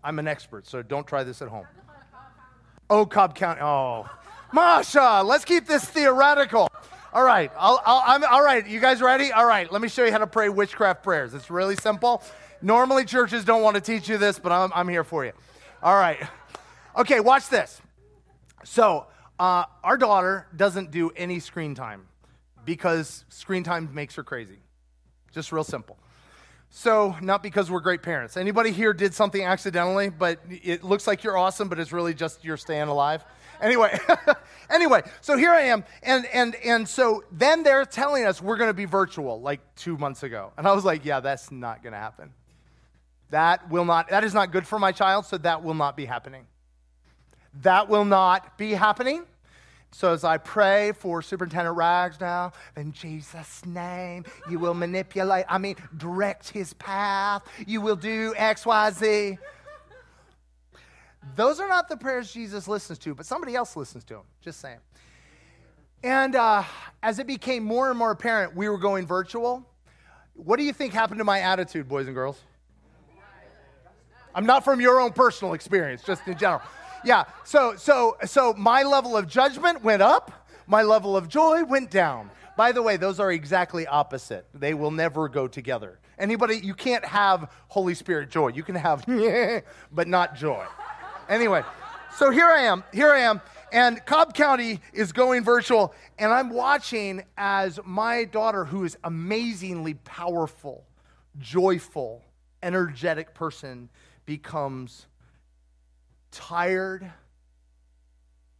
I'm 0.02 0.18
an 0.18 0.26
expert, 0.26 0.66
so 0.66 0.80
don't 0.80 1.06
try 1.06 1.22
this 1.22 1.42
at 1.42 1.48
home. 1.48 1.66
Oh, 2.88 3.04
Cobb 3.04 3.34
County. 3.34 3.60
Oh, 3.60 4.08
Masha, 4.54 5.22
let's 5.22 5.44
keep 5.44 5.66
this 5.66 5.84
theoretical. 5.84 6.68
All 7.14 7.22
right, 7.22 7.52
I'll, 7.56 7.80
I'll, 7.86 8.24
all 8.24 8.42
right, 8.42 8.66
you 8.66 8.80
guys 8.80 9.00
ready? 9.00 9.30
All 9.30 9.46
right, 9.46 9.70
let 9.70 9.80
me 9.80 9.86
show 9.86 10.04
you 10.04 10.10
how 10.10 10.18
to 10.18 10.26
pray 10.26 10.48
witchcraft 10.48 11.04
prayers. 11.04 11.32
It's 11.32 11.48
really 11.48 11.76
simple. 11.76 12.24
Normally, 12.60 13.04
churches 13.04 13.44
don't 13.44 13.62
want 13.62 13.76
to 13.76 13.80
teach 13.80 14.08
you 14.08 14.18
this, 14.18 14.40
but 14.40 14.50
I'm, 14.50 14.72
I'm 14.74 14.88
here 14.88 15.04
for 15.04 15.24
you. 15.24 15.30
All 15.80 15.94
right. 15.94 16.18
Okay, 16.96 17.20
watch 17.20 17.48
this. 17.48 17.80
So, 18.64 19.06
uh, 19.38 19.66
our 19.84 19.96
daughter 19.96 20.48
doesn't 20.56 20.90
do 20.90 21.10
any 21.10 21.38
screen 21.38 21.76
time 21.76 22.08
because 22.64 23.24
screen 23.28 23.62
time 23.62 23.94
makes 23.94 24.16
her 24.16 24.24
crazy. 24.24 24.58
Just 25.30 25.52
real 25.52 25.62
simple. 25.62 25.96
So, 26.70 27.14
not 27.22 27.44
because 27.44 27.70
we're 27.70 27.78
great 27.78 28.02
parents. 28.02 28.36
Anybody 28.36 28.72
here 28.72 28.92
did 28.92 29.14
something 29.14 29.44
accidentally, 29.44 30.08
but 30.08 30.40
it 30.50 30.82
looks 30.82 31.06
like 31.06 31.22
you're 31.22 31.38
awesome, 31.38 31.68
but 31.68 31.78
it's 31.78 31.92
really 31.92 32.12
just 32.12 32.44
you're 32.44 32.56
staying 32.56 32.88
alive? 32.88 33.24
Anyway, 33.64 33.98
anyway, 34.70 35.02
so 35.22 35.38
here 35.38 35.50
I 35.50 35.62
am, 35.62 35.84
and 36.02 36.26
and 36.26 36.54
and 36.56 36.86
so 36.86 37.24
then 37.32 37.62
they're 37.62 37.86
telling 37.86 38.26
us 38.26 38.42
we're 38.42 38.58
going 38.58 38.68
to 38.68 38.74
be 38.74 38.84
virtual 38.84 39.40
like 39.40 39.60
two 39.74 39.96
months 39.96 40.22
ago, 40.22 40.52
and 40.58 40.68
I 40.68 40.72
was 40.72 40.84
like, 40.84 41.06
yeah, 41.06 41.20
that's 41.20 41.50
not 41.50 41.82
going 41.82 41.94
to 41.94 41.98
happen. 41.98 42.34
That 43.30 43.70
will 43.70 43.86
not. 43.86 44.10
That 44.10 44.22
is 44.22 44.34
not 44.34 44.52
good 44.52 44.66
for 44.66 44.78
my 44.78 44.92
child, 44.92 45.24
so 45.24 45.38
that 45.38 45.62
will 45.64 45.72
not 45.72 45.96
be 45.96 46.04
happening. 46.04 46.44
That 47.62 47.88
will 47.88 48.04
not 48.04 48.58
be 48.58 48.72
happening. 48.72 49.24
So 49.92 50.12
as 50.12 50.24
I 50.24 50.38
pray 50.38 50.92
for 50.92 51.22
Superintendent 51.22 51.76
Ragsdale, 51.76 52.52
in 52.76 52.92
Jesus' 52.92 53.64
name, 53.64 54.24
you 54.50 54.58
will 54.58 54.74
manipulate, 54.74 55.44
I 55.48 55.58
mean, 55.58 55.76
direct 55.96 56.50
his 56.50 56.74
path. 56.74 57.44
You 57.64 57.80
will 57.80 57.94
do 57.94 58.34
X, 58.36 58.66
Y, 58.66 58.90
Z. 58.90 59.38
Those 61.36 61.60
are 61.60 61.68
not 61.68 61.88
the 61.88 61.96
prayers 61.96 62.32
Jesus 62.32 62.68
listens 62.68 62.98
to, 63.00 63.14
but 63.14 63.26
somebody 63.26 63.54
else 63.54 63.76
listens 63.76 64.04
to 64.04 64.14
them. 64.14 64.24
Just 64.40 64.60
saying. 64.60 64.78
And 66.02 66.36
uh, 66.36 66.64
as 67.02 67.18
it 67.18 67.26
became 67.26 67.64
more 67.64 67.88
and 67.90 67.98
more 67.98 68.10
apparent 68.10 68.54
we 68.54 68.68
were 68.68 68.78
going 68.78 69.06
virtual, 69.06 69.66
what 70.34 70.58
do 70.58 70.64
you 70.64 70.72
think 70.72 70.92
happened 70.92 71.18
to 71.18 71.24
my 71.24 71.40
attitude, 71.40 71.88
boys 71.88 72.06
and 72.06 72.14
girls? 72.14 72.40
I'm 74.34 74.46
not 74.46 74.64
from 74.64 74.80
your 74.80 75.00
own 75.00 75.12
personal 75.12 75.54
experience, 75.54 76.02
just 76.02 76.26
in 76.26 76.36
general 76.36 76.62
yeah. 77.04 77.24
So, 77.44 77.76
so, 77.76 78.16
so 78.24 78.54
my 78.54 78.82
level 78.82 79.16
of 79.16 79.28
judgment 79.28 79.84
went 79.84 80.02
up. 80.02 80.48
My 80.66 80.82
level 80.82 81.16
of 81.16 81.28
joy 81.28 81.62
went 81.64 81.90
down. 81.90 82.30
By 82.56 82.72
the 82.72 82.82
way, 82.82 82.96
those 82.96 83.20
are 83.20 83.30
exactly 83.30 83.86
opposite. 83.86 84.46
They 84.54 84.74
will 84.74 84.90
never 84.90 85.28
go 85.28 85.46
together. 85.46 85.98
Anybody, 86.18 86.58
you 86.58 86.74
can't 86.74 87.04
have 87.04 87.50
Holy 87.68 87.94
Spirit 87.94 88.30
joy. 88.30 88.48
You 88.48 88.62
can 88.62 88.76
have, 88.76 89.04
but 89.92 90.08
not 90.08 90.36
joy. 90.36 90.64
Anyway, 91.28 91.62
so 92.16 92.30
here 92.30 92.46
I 92.46 92.62
am. 92.62 92.84
Here 92.92 93.10
I 93.10 93.20
am. 93.20 93.40
And 93.72 94.04
Cobb 94.06 94.34
County 94.34 94.80
is 94.92 95.12
going 95.12 95.42
virtual, 95.42 95.94
and 96.18 96.32
I'm 96.32 96.50
watching 96.50 97.24
as 97.36 97.80
my 97.84 98.24
daughter, 98.24 98.64
who 98.64 98.84
is 98.84 98.96
amazingly 99.02 99.94
powerful, 99.94 100.84
joyful, 101.38 102.22
energetic 102.62 103.34
person, 103.34 103.88
becomes 104.26 105.06
tired, 106.30 107.10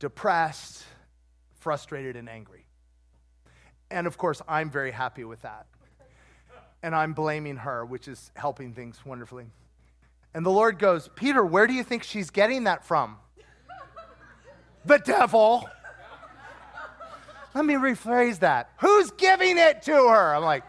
depressed, 0.00 0.84
frustrated, 1.60 2.16
and 2.16 2.28
angry. 2.28 2.66
And 3.90 4.08
of 4.08 4.18
course, 4.18 4.42
I'm 4.48 4.70
very 4.70 4.90
happy 4.90 5.22
with 5.22 5.42
that. 5.42 5.66
And 6.82 6.94
I'm 6.94 7.12
blaming 7.12 7.56
her, 7.58 7.84
which 7.84 8.08
is 8.08 8.32
helping 8.34 8.72
things 8.72 8.98
wonderfully. 9.06 9.46
And 10.34 10.44
the 10.44 10.50
Lord 10.50 10.78
goes, 10.78 11.08
Peter, 11.14 11.44
where 11.44 11.66
do 11.66 11.72
you 11.72 11.84
think 11.84 12.02
she's 12.02 12.30
getting 12.30 12.64
that 12.64 12.84
from? 12.84 13.16
the 14.84 14.98
devil. 14.98 15.68
Let 17.54 17.64
me 17.64 17.74
rephrase 17.74 18.40
that. 18.40 18.70
Who's 18.80 19.10
giving 19.12 19.58
it 19.58 19.82
to 19.82 19.92
her? 19.92 20.34
I'm 20.34 20.42
like, 20.42 20.64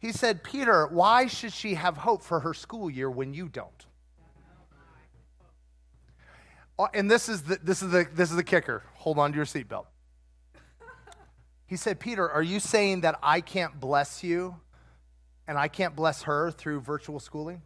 he 0.00 0.12
said, 0.12 0.42
Peter, 0.42 0.86
why 0.88 1.26
should 1.26 1.52
she 1.52 1.74
have 1.74 1.96
hope 1.96 2.22
for 2.22 2.40
her 2.40 2.52
school 2.52 2.90
year 2.90 3.10
when 3.10 3.32
you 3.32 3.48
don't? 3.48 3.86
Uh, 6.78 6.88
and 6.92 7.10
this 7.10 7.28
is 7.28 7.42
the, 7.42 7.58
this 7.62 7.82
is 7.82 7.90
the, 7.90 8.06
this 8.12 8.30
is 8.30 8.36
the 8.36 8.44
kicker. 8.44 8.82
Hold 8.94 9.18
on 9.18 9.30
to 9.32 9.36
your 9.36 9.46
seatbelt. 9.46 9.86
He 11.66 11.76
said, 11.76 12.00
Peter, 12.00 12.28
are 12.28 12.42
you 12.42 12.60
saying 12.60 13.02
that 13.02 13.18
I 13.22 13.40
can't 13.40 13.78
bless 13.78 14.22
you 14.22 14.56
and 15.46 15.58
I 15.58 15.68
can't 15.68 15.94
bless 15.96 16.22
her 16.22 16.50
through 16.50 16.80
virtual 16.80 17.20
schooling? 17.20 17.62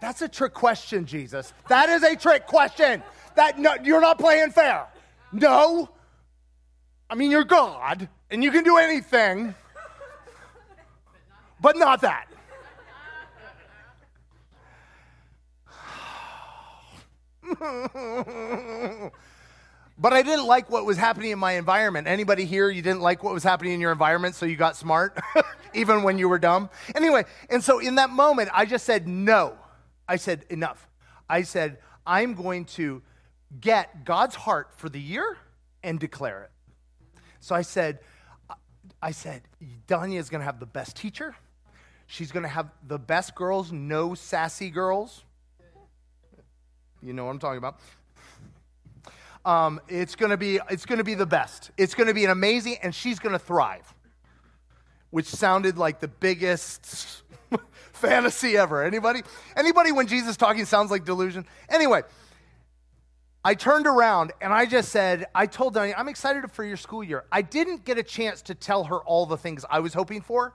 That's 0.00 0.22
a 0.22 0.28
trick 0.28 0.54
question, 0.54 1.06
Jesus. 1.06 1.52
That 1.68 1.88
is 1.88 2.02
a 2.02 2.16
trick 2.16 2.46
question. 2.46 3.02
That 3.34 3.58
no, 3.58 3.76
you're 3.82 4.00
not 4.00 4.18
playing 4.18 4.50
fair. 4.50 4.86
No. 5.32 5.88
I 7.08 7.14
mean, 7.14 7.30
you're 7.30 7.44
God 7.44 8.08
and 8.30 8.42
you 8.42 8.50
can 8.50 8.64
do 8.64 8.76
anything, 8.78 9.54
but 11.60 11.76
not 11.76 12.00
that. 12.02 12.26
but 19.98 20.12
I 20.12 20.22
didn't 20.22 20.46
like 20.46 20.70
what 20.70 20.84
was 20.84 20.98
happening 20.98 21.30
in 21.30 21.38
my 21.38 21.52
environment. 21.52 22.06
Anybody 22.06 22.44
here, 22.44 22.68
you 22.68 22.82
didn't 22.82 23.00
like 23.00 23.22
what 23.22 23.32
was 23.32 23.42
happening 23.42 23.72
in 23.72 23.80
your 23.80 23.92
environment, 23.92 24.34
so 24.34 24.44
you 24.44 24.56
got 24.56 24.76
smart, 24.76 25.18
even 25.74 26.02
when 26.02 26.18
you 26.18 26.28
were 26.28 26.38
dumb? 26.38 26.68
Anyway, 26.94 27.24
and 27.48 27.64
so 27.64 27.78
in 27.78 27.94
that 27.94 28.10
moment, 28.10 28.50
I 28.52 28.66
just 28.66 28.84
said 28.84 29.08
no. 29.08 29.56
I 30.08 30.16
said, 30.16 30.44
enough. 30.50 30.88
I 31.28 31.42
said, 31.42 31.78
I'm 32.06 32.34
going 32.34 32.66
to 32.76 33.02
get 33.60 34.04
God's 34.04 34.34
heart 34.34 34.68
for 34.76 34.88
the 34.88 35.00
year 35.00 35.38
and 35.82 35.98
declare 35.98 36.44
it. 36.44 36.50
So 37.40 37.54
I 37.54 37.62
said, 37.62 38.00
I 39.02 39.12
said, 39.12 39.42
Danya 39.88 40.18
is 40.18 40.28
going 40.28 40.40
to 40.40 40.44
have 40.44 40.60
the 40.60 40.66
best 40.66 40.96
teacher. 40.96 41.34
She's 42.06 42.30
going 42.30 42.42
to 42.44 42.48
have 42.48 42.70
the 42.86 42.98
best 42.98 43.34
girls, 43.34 43.72
no 43.72 44.14
sassy 44.14 44.70
girls. 44.70 45.24
You 47.02 47.12
know 47.12 47.24
what 47.24 47.30
I'm 47.30 47.38
talking 47.38 47.58
about. 47.58 47.80
Um, 49.46 49.80
it's 49.88 50.16
going 50.16 50.30
to 50.30 50.36
be 50.36 50.58
it's 50.68 50.84
going 50.84 50.98
to 50.98 51.04
be 51.04 51.14
the 51.14 51.24
best. 51.24 51.70
It's 51.78 51.94
going 51.94 52.08
to 52.08 52.14
be 52.14 52.24
an 52.24 52.30
amazing, 52.30 52.78
and 52.82 52.94
she's 52.94 53.18
going 53.20 53.32
to 53.32 53.38
thrive. 53.38 53.94
Which 55.10 55.26
sounded 55.26 55.78
like 55.78 56.00
the 56.00 56.08
biggest 56.08 57.22
fantasy 57.92 58.56
ever. 58.56 58.82
Anybody? 58.82 59.22
Anybody 59.56 59.92
when 59.92 60.08
Jesus 60.08 60.36
talking 60.36 60.64
sounds 60.64 60.90
like 60.90 61.04
delusion? 61.04 61.46
Anyway, 61.70 62.02
I 63.44 63.54
turned 63.54 63.86
around 63.86 64.32
and 64.40 64.52
I 64.52 64.66
just 64.66 64.90
said, 64.90 65.26
I 65.32 65.46
told 65.46 65.74
Donnie, 65.74 65.94
I'm 65.94 66.08
excited 66.08 66.50
for 66.50 66.64
your 66.64 66.76
school 66.76 67.04
year. 67.04 67.24
I 67.30 67.42
didn't 67.42 67.84
get 67.84 67.96
a 67.96 68.02
chance 68.02 68.42
to 68.42 68.56
tell 68.56 68.82
her 68.82 68.96
all 68.96 69.24
the 69.24 69.36
things 69.36 69.64
I 69.70 69.78
was 69.78 69.94
hoping 69.94 70.20
for. 70.20 70.54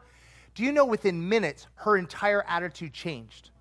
Do 0.55 0.63
you 0.63 0.73
know 0.73 0.85
within 0.85 1.29
minutes, 1.29 1.67
her 1.75 1.95
entire 1.95 2.43
attitude 2.45 2.91
changed? 2.91 3.51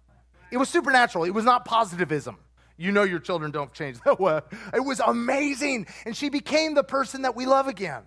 It 0.51 0.57
was 0.57 0.69
supernatural, 0.69 1.23
it 1.23 1.31
was 1.31 1.45
not 1.45 1.65
positivism. 1.65 2.39
You 2.81 2.93
know 2.93 3.03
your 3.03 3.19
children 3.19 3.51
don't 3.51 3.71
change 3.75 4.01
that 4.07 4.19
way. 4.19 4.41
It 4.73 4.81
was 4.81 5.01
amazing. 5.01 5.87
And 6.07 6.17
she 6.17 6.31
became 6.31 6.73
the 6.73 6.83
person 6.83 7.23
that 7.23 7.37
we 7.37 7.45
love 7.45 7.69
again. 7.69 8.05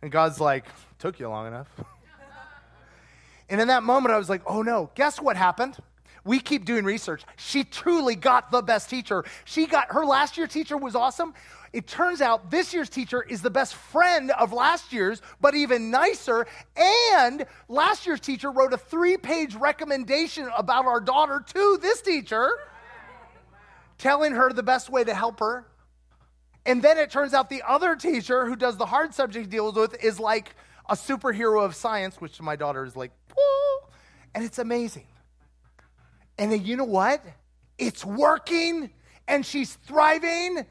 And 0.00 0.12
God's 0.12 0.38
like, 0.38 0.66
took 1.00 1.18
you 1.18 1.28
long 1.28 1.48
enough. 1.48 1.66
and 3.48 3.60
in 3.60 3.66
that 3.66 3.82
moment, 3.82 4.14
I 4.14 4.18
was 4.18 4.30
like, 4.30 4.42
oh 4.46 4.62
no, 4.62 4.92
guess 4.94 5.20
what 5.20 5.36
happened? 5.36 5.76
We 6.24 6.38
keep 6.38 6.64
doing 6.64 6.84
research. 6.84 7.24
She 7.36 7.64
truly 7.64 8.14
got 8.14 8.52
the 8.52 8.62
best 8.62 8.88
teacher. 8.88 9.24
She 9.44 9.66
got 9.66 9.90
her 9.90 10.06
last 10.06 10.36
year 10.36 10.46
teacher 10.46 10.76
was 10.76 10.94
awesome. 10.94 11.34
It 11.72 11.88
turns 11.88 12.20
out 12.20 12.52
this 12.52 12.72
year's 12.72 12.88
teacher 12.88 13.20
is 13.20 13.42
the 13.42 13.50
best 13.50 13.74
friend 13.74 14.30
of 14.30 14.52
last 14.52 14.92
year's, 14.92 15.20
but 15.40 15.56
even 15.56 15.90
nicer. 15.90 16.46
And 16.76 17.46
last 17.68 18.06
year's 18.06 18.20
teacher 18.20 18.52
wrote 18.52 18.72
a 18.72 18.78
three 18.78 19.16
page 19.16 19.56
recommendation 19.56 20.48
about 20.56 20.84
our 20.84 21.00
daughter 21.00 21.44
to 21.54 21.78
this 21.82 22.00
teacher 22.00 22.52
telling 24.02 24.32
her 24.32 24.52
the 24.52 24.64
best 24.64 24.90
way 24.90 25.04
to 25.04 25.14
help 25.14 25.38
her. 25.38 25.64
And 26.66 26.82
then 26.82 26.98
it 26.98 27.08
turns 27.08 27.34
out 27.34 27.48
the 27.48 27.62
other 27.66 27.94
teacher 27.94 28.46
who 28.46 28.56
does 28.56 28.76
the 28.76 28.86
hard 28.86 29.14
subject 29.14 29.48
deals 29.48 29.76
with 29.76 30.02
is 30.02 30.18
like 30.18 30.56
a 30.88 30.96
superhero 30.96 31.64
of 31.64 31.76
science, 31.76 32.20
which 32.20 32.40
my 32.40 32.56
daughter 32.56 32.84
is 32.84 32.96
like, 32.96 33.12
Whoa! 33.36 33.88
and 34.34 34.44
it's 34.44 34.58
amazing. 34.58 35.06
And 36.36 36.50
then 36.50 36.64
you 36.64 36.76
know 36.76 36.84
what? 36.84 37.24
It's 37.78 38.04
working 38.04 38.90
and 39.28 39.46
she's 39.46 39.74
thriving. 39.74 40.66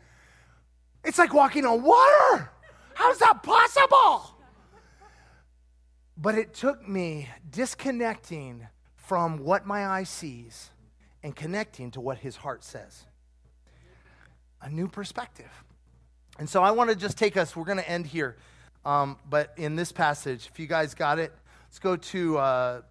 It's 1.06 1.18
like 1.18 1.34
walking 1.34 1.66
on 1.66 1.84
water. 1.84 2.52
How's 2.96 3.18
that 3.20 3.44
possible? 3.44 4.36
But 6.18 6.36
it 6.36 6.54
took 6.54 6.86
me 6.86 7.30
disconnecting 7.50 8.68
from 8.94 9.38
what 9.38 9.66
my 9.66 9.88
eye 9.88 10.04
sees 10.04 10.72
and 11.24 11.34
connecting 11.34 11.92
to 11.92 12.02
what 12.02 12.18
his 12.18 12.36
heart 12.36 12.66
says 12.66 13.06
a 14.62 14.70
new 14.70 14.88
perspective. 14.88 15.52
And 16.40 16.50
so 16.50 16.64
I 16.64 16.72
want 16.72 16.90
to 16.90 16.96
just 16.96 17.18
take 17.18 17.38
us, 17.38 17.56
we're 17.56 17.66
going 17.66 17.78
to 17.78 17.90
end 17.90 18.08
here. 18.08 18.38
Um, 18.86 19.18
but 19.30 19.54
in 19.58 19.76
this 19.76 19.92
passage, 19.92 20.50
if 20.52 20.60
you 20.60 20.68
guys 20.68 20.94
got 20.94 21.20
it, 21.20 21.32
let's 21.68 21.80
go 21.80 21.96
to, 21.96 22.38
uh, 22.38 22.82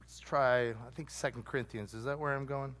let's 0.00 0.18
try, 0.20 0.70
I 0.70 0.90
think 0.94 1.10
Second 1.10 1.44
Corinthians. 1.44 1.94
Is 1.94 2.04
that 2.04 2.18
where 2.18 2.34
I'm 2.34 2.46
going? 2.46 2.74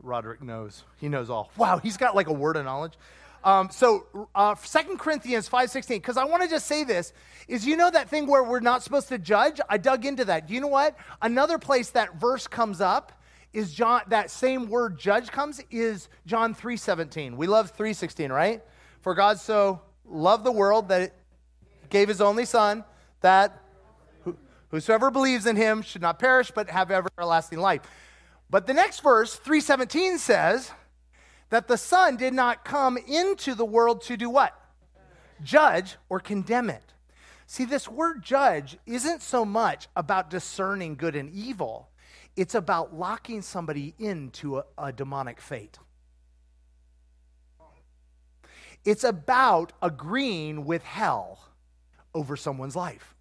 Roderick 0.00 0.42
knows. 0.42 0.84
He 0.98 1.08
knows 1.08 1.30
all. 1.30 1.50
Wow, 1.56 1.78
he's 1.78 1.96
got 1.96 2.14
like 2.14 2.28
a 2.28 2.32
word 2.32 2.56
of 2.56 2.64
knowledge. 2.64 2.94
Um, 3.44 3.70
so 3.70 4.06
uh, 4.34 4.54
2 4.54 4.96
Corinthians 4.98 5.48
5.16, 5.48 5.88
because 5.88 6.16
I 6.16 6.24
want 6.24 6.42
to 6.44 6.48
just 6.48 6.66
say 6.66 6.84
this, 6.84 7.12
is 7.48 7.66
you 7.66 7.76
know 7.76 7.90
that 7.90 8.08
thing 8.08 8.26
where 8.26 8.44
we're 8.44 8.60
not 8.60 8.84
supposed 8.84 9.08
to 9.08 9.18
judge? 9.18 9.60
I 9.68 9.78
dug 9.78 10.04
into 10.04 10.24
that. 10.26 10.46
Do 10.46 10.54
you 10.54 10.60
know 10.60 10.68
what? 10.68 10.96
Another 11.20 11.58
place 11.58 11.90
that 11.90 12.20
verse 12.20 12.46
comes 12.46 12.80
up 12.80 13.12
is 13.52 13.72
John, 13.72 14.02
that 14.08 14.30
same 14.30 14.68
word 14.68 14.98
judge 14.98 15.30
comes, 15.30 15.60
is 15.70 16.08
John 16.26 16.54
3.17. 16.54 17.36
We 17.36 17.46
love 17.46 17.76
3.16, 17.76 18.30
right? 18.30 18.62
For 19.00 19.14
God 19.14 19.38
so 19.38 19.80
loved 20.04 20.44
the 20.44 20.52
world 20.52 20.88
that 20.88 21.02
it 21.02 21.14
gave 21.90 22.08
his 22.08 22.20
only 22.20 22.44
son, 22.44 22.84
that 23.20 23.58
whosoever 24.70 25.10
believes 25.10 25.46
in 25.46 25.56
him 25.56 25.82
should 25.82 26.02
not 26.02 26.18
perish, 26.18 26.50
but 26.50 26.70
have 26.70 26.90
everlasting 26.90 27.58
life. 27.58 27.82
But 28.48 28.66
the 28.66 28.74
next 28.74 29.00
verse, 29.00 29.34
317, 29.34 30.18
says 30.18 30.70
that 31.50 31.68
the 31.68 31.76
Son 31.76 32.16
did 32.16 32.34
not 32.34 32.64
come 32.64 32.96
into 32.96 33.54
the 33.54 33.64
world 33.64 34.02
to 34.02 34.16
do 34.16 34.30
what? 34.30 34.58
Judge 35.42 35.96
or 36.08 36.20
condemn 36.20 36.70
it. 36.70 36.94
See, 37.46 37.66
this 37.66 37.88
word 37.88 38.22
judge 38.22 38.78
isn't 38.86 39.20
so 39.20 39.44
much 39.44 39.88
about 39.94 40.30
discerning 40.30 40.96
good 40.96 41.14
and 41.16 41.30
evil, 41.30 41.90
it's 42.36 42.54
about 42.54 42.94
locking 42.94 43.42
somebody 43.42 43.94
into 43.98 44.58
a, 44.58 44.64
a 44.78 44.92
demonic 44.92 45.40
fate. 45.40 45.78
It's 48.84 49.04
about 49.04 49.72
agreeing 49.80 50.64
with 50.64 50.82
hell 50.82 51.38
over 52.14 52.36
someone's 52.36 52.74
life. 52.74 53.14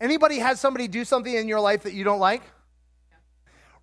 Anybody 0.00 0.38
has 0.38 0.60
somebody 0.60 0.88
do 0.88 1.04
something 1.04 1.32
in 1.32 1.48
your 1.48 1.60
life 1.60 1.82
that 1.84 1.92
you 1.92 2.04
don't 2.04 2.20
like? 2.20 2.42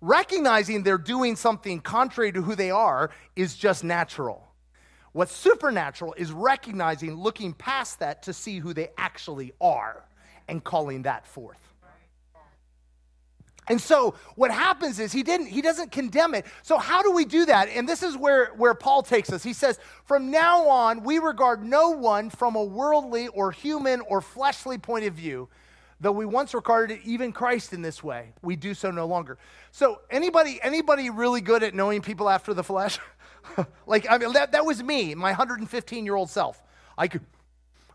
Recognizing 0.00 0.82
they're 0.82 0.98
doing 0.98 1.36
something 1.36 1.80
contrary 1.80 2.32
to 2.32 2.42
who 2.42 2.54
they 2.54 2.70
are 2.70 3.10
is 3.34 3.56
just 3.56 3.82
natural. 3.82 4.46
What's 5.12 5.34
supernatural 5.34 6.14
is 6.18 6.30
recognizing, 6.32 7.14
looking 7.14 7.54
past 7.54 8.00
that 8.00 8.22
to 8.24 8.34
see 8.34 8.58
who 8.58 8.74
they 8.74 8.88
actually 8.98 9.52
are 9.60 10.04
and 10.48 10.62
calling 10.62 11.02
that 11.02 11.26
forth. 11.26 11.60
And 13.68 13.80
so 13.80 14.14
what 14.36 14.50
happens 14.50 15.00
is 15.00 15.12
he 15.12 15.22
didn't 15.22 15.46
he 15.46 15.60
doesn't 15.60 15.90
condemn 15.90 16.34
it. 16.34 16.46
So 16.62 16.78
how 16.78 17.02
do 17.02 17.10
we 17.12 17.24
do 17.24 17.46
that? 17.46 17.68
And 17.68 17.88
this 17.88 18.02
is 18.02 18.16
where 18.16 18.52
where 18.56 18.74
Paul 18.74 19.02
takes 19.02 19.32
us. 19.32 19.42
He 19.42 19.52
says, 19.52 19.78
"From 20.04 20.30
now 20.30 20.68
on, 20.68 21.02
we 21.02 21.18
regard 21.18 21.64
no 21.64 21.90
one 21.90 22.30
from 22.30 22.54
a 22.54 22.62
worldly 22.62 23.28
or 23.28 23.50
human 23.50 24.00
or 24.02 24.20
fleshly 24.20 24.78
point 24.78 25.04
of 25.04 25.14
view." 25.14 25.48
Though 25.98 26.12
we 26.12 26.26
once 26.26 26.52
regarded 26.52 27.00
even 27.04 27.32
Christ 27.32 27.72
in 27.72 27.80
this 27.80 28.04
way, 28.04 28.34
we 28.42 28.54
do 28.54 28.74
so 28.74 28.90
no 28.90 29.06
longer. 29.06 29.38
So 29.72 30.00
anybody 30.10 30.60
anybody 30.62 31.10
really 31.10 31.40
good 31.40 31.62
at 31.62 31.74
knowing 31.74 32.02
people 32.02 32.28
after 32.28 32.54
the 32.54 32.62
flesh? 32.62 32.98
like 33.86 34.06
I 34.08 34.18
mean 34.18 34.32
that, 34.34 34.52
that 34.52 34.64
was 34.64 34.82
me, 34.82 35.14
my 35.14 35.30
115 35.30 36.04
year 36.04 36.14
old 36.14 36.30
self. 36.30 36.62
I 36.96 37.08
could 37.08 37.22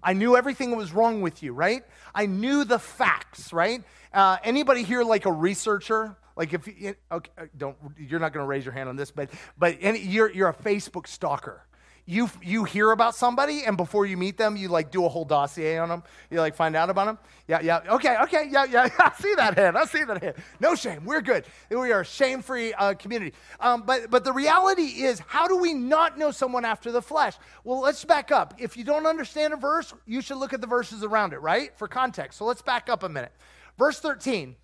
I 0.04 0.14
knew 0.14 0.36
everything 0.36 0.76
was 0.76 0.92
wrong 0.92 1.22
with 1.22 1.44
you, 1.44 1.54
right? 1.54 1.84
I 2.14 2.26
knew 2.26 2.64
the 2.64 2.80
facts, 2.80 3.54
right? 3.54 3.84
Uh, 4.14 4.38
anybody 4.44 4.84
here 4.84 5.04
like 5.04 5.26
a 5.26 5.32
researcher? 5.32 6.16
Like 6.36 6.54
if 6.54 6.68
you, 6.68 6.96
okay, 7.12 7.32
uh, 7.38 7.46
don't 7.58 7.78
you're 7.98 8.20
not 8.20 8.34
going 8.34 8.44
to 8.44 8.48
raise 8.48 8.66
your 8.66 8.74
hand 8.74 8.90
on 8.90 8.96
this, 8.96 9.12
but 9.12 9.30
but 9.58 9.78
any, 9.82 10.00
you're 10.00 10.32
you're 10.32 10.50
a 10.50 10.54
Facebook 10.54 11.08
stalker. 11.08 11.66
You 12.06 12.30
you 12.42 12.64
hear 12.64 12.92
about 12.92 13.16
somebody 13.16 13.64
and 13.64 13.78
before 13.78 14.08
you 14.08 14.18
meet 14.18 14.36
them 14.36 14.58
you 14.58 14.70
like 14.70 14.90
do 14.92 15.06
a 15.06 15.10
whole 15.10 15.24
dossier 15.24 15.78
on 15.78 15.88
them 15.88 16.04
you 16.32 16.40
like 16.40 16.56
find 16.56 16.76
out 16.76 16.90
about 16.90 17.06
them 17.06 17.20
yeah 17.48 17.62
yeah 17.62 17.82
okay 17.88 18.18
okay 18.24 18.48
yeah 18.50 18.66
yeah 18.66 18.90
i 19.00 19.12
see 19.22 19.36
that 19.36 19.56
hand 19.56 19.78
i 19.78 19.86
see 19.86 20.04
that 20.04 20.22
hand. 20.22 20.36
No 20.60 20.74
shame 20.74 21.06
we're 21.06 21.22
good. 21.22 21.46
We 21.70 21.92
are 21.92 22.02
a 22.02 22.06
shame-free 22.06 22.74
uh, 22.74 22.96
community. 22.96 23.34
Um, 23.60 23.84
but 23.84 24.10
but 24.10 24.24
the 24.24 24.34
reality 24.34 25.04
is 25.04 25.20
how 25.28 25.48
do 25.48 25.58
we 25.58 25.74
not 25.74 26.18
know 26.18 26.32
someone 26.32 26.66
after 26.66 26.92
the 26.92 27.04
flesh 27.04 27.36
well 27.64 27.82
let's 27.82 28.04
back 28.04 28.32
up. 28.32 28.56
If 28.58 28.76
you 28.76 28.84
don't 28.84 29.06
understand 29.06 29.54
a 29.54 29.58
verse 29.58 29.94
you 30.08 30.22
should 30.22 30.38
look 30.38 30.54
at 30.54 30.60
the 30.60 30.68
verses 30.68 31.04
around 31.04 31.34
it 31.34 31.40
right? 31.40 31.78
For 31.78 31.88
context. 31.88 32.40
So 32.40 32.46
let's 32.46 32.64
back 32.64 32.90
up 32.90 33.04
a 33.04 33.10
minute 33.10 33.32
verse 33.78 34.00
13 34.00 34.56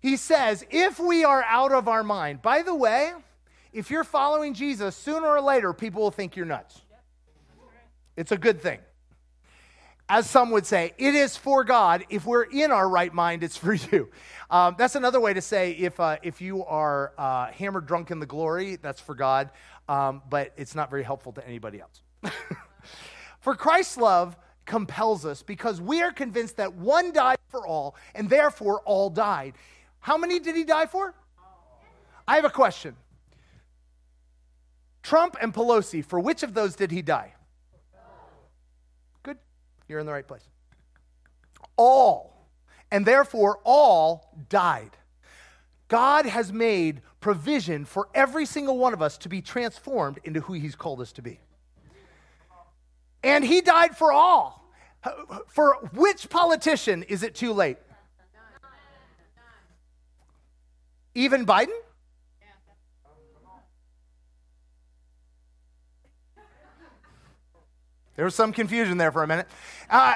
he 0.00 0.16
says 0.16 0.64
if 0.70 0.98
we 0.98 1.24
are 1.24 1.42
out 1.44 1.72
of 1.72 1.88
our 1.88 2.04
mind 2.04 2.42
by 2.42 2.62
the 2.62 2.74
way 2.74 3.12
if 3.72 3.90
you're 3.90 4.04
following 4.04 4.54
Jesus, 4.54 4.96
sooner 4.96 5.26
or 5.26 5.40
later, 5.40 5.72
people 5.72 6.02
will 6.02 6.10
think 6.10 6.36
you're 6.36 6.46
nuts. 6.46 6.80
It's 8.16 8.32
a 8.32 8.38
good 8.38 8.60
thing. 8.60 8.80
As 10.08 10.28
some 10.28 10.50
would 10.52 10.64
say, 10.64 10.94
it 10.96 11.14
is 11.14 11.36
for 11.36 11.64
God. 11.64 12.04
If 12.08 12.24
we're 12.24 12.44
in 12.44 12.72
our 12.72 12.88
right 12.88 13.12
mind, 13.12 13.44
it's 13.44 13.56
for 13.56 13.74
you. 13.92 14.08
Um, 14.50 14.74
that's 14.78 14.94
another 14.94 15.20
way 15.20 15.34
to 15.34 15.42
say 15.42 15.72
if, 15.72 16.00
uh, 16.00 16.16
if 16.22 16.40
you 16.40 16.64
are 16.64 17.12
uh, 17.18 17.52
hammered 17.52 17.86
drunk 17.86 18.10
in 18.10 18.18
the 18.18 18.26
glory, 18.26 18.76
that's 18.76 19.00
for 19.00 19.14
God, 19.14 19.50
um, 19.88 20.22
but 20.30 20.52
it's 20.56 20.74
not 20.74 20.88
very 20.88 21.02
helpful 21.02 21.32
to 21.32 21.46
anybody 21.46 21.80
else. 21.80 22.02
for 23.40 23.54
Christ's 23.54 23.98
love 23.98 24.36
compels 24.68 25.26
us 25.26 25.42
because 25.42 25.80
we 25.80 26.02
are 26.02 26.12
convinced 26.12 26.58
that 26.58 26.74
one 26.74 27.12
died 27.12 27.38
for 27.48 27.66
all, 27.66 27.96
and 28.14 28.30
therefore 28.30 28.80
all 28.84 29.10
died. 29.10 29.54
How 29.98 30.16
many 30.16 30.38
did 30.38 30.54
he 30.54 30.62
die 30.62 30.86
for? 30.86 31.14
I 32.28 32.36
have 32.36 32.44
a 32.44 32.50
question. 32.50 32.94
Trump 35.02 35.36
and 35.40 35.52
Pelosi, 35.52 36.04
for 36.04 36.20
which 36.20 36.42
of 36.42 36.54
those 36.54 36.76
did 36.76 36.90
he 36.90 37.02
die? 37.02 37.34
Good. 39.22 39.38
You're 39.88 39.98
in 39.98 40.06
the 40.06 40.12
right 40.12 40.26
place. 40.26 40.46
All. 41.76 42.46
And 42.90 43.04
therefore, 43.04 43.58
all 43.64 44.36
died. 44.48 44.90
God 45.88 46.26
has 46.26 46.52
made 46.52 47.00
provision 47.20 47.86
for 47.86 48.08
every 48.14 48.44
single 48.44 48.76
one 48.76 48.92
of 48.92 49.00
us 49.00 49.16
to 49.18 49.28
be 49.28 49.40
transformed 49.40 50.18
into 50.24 50.40
who 50.40 50.52
He's 50.52 50.76
called 50.76 51.00
us 51.00 51.12
to 51.12 51.22
be. 51.22 51.40
And 53.22 53.44
He 53.44 53.62
died 53.62 53.96
for 53.96 54.12
all. 54.12 54.57
For 55.48 55.74
which 55.92 56.28
politician 56.28 57.02
is 57.04 57.22
it 57.22 57.34
too 57.34 57.52
late? 57.52 57.78
Even 61.14 61.46
Biden? 61.46 61.74
There 68.16 68.24
was 68.24 68.34
some 68.34 68.52
confusion 68.52 68.98
there 68.98 69.12
for 69.12 69.22
a 69.22 69.28
minute. 69.28 69.46
Uh, 69.88 70.14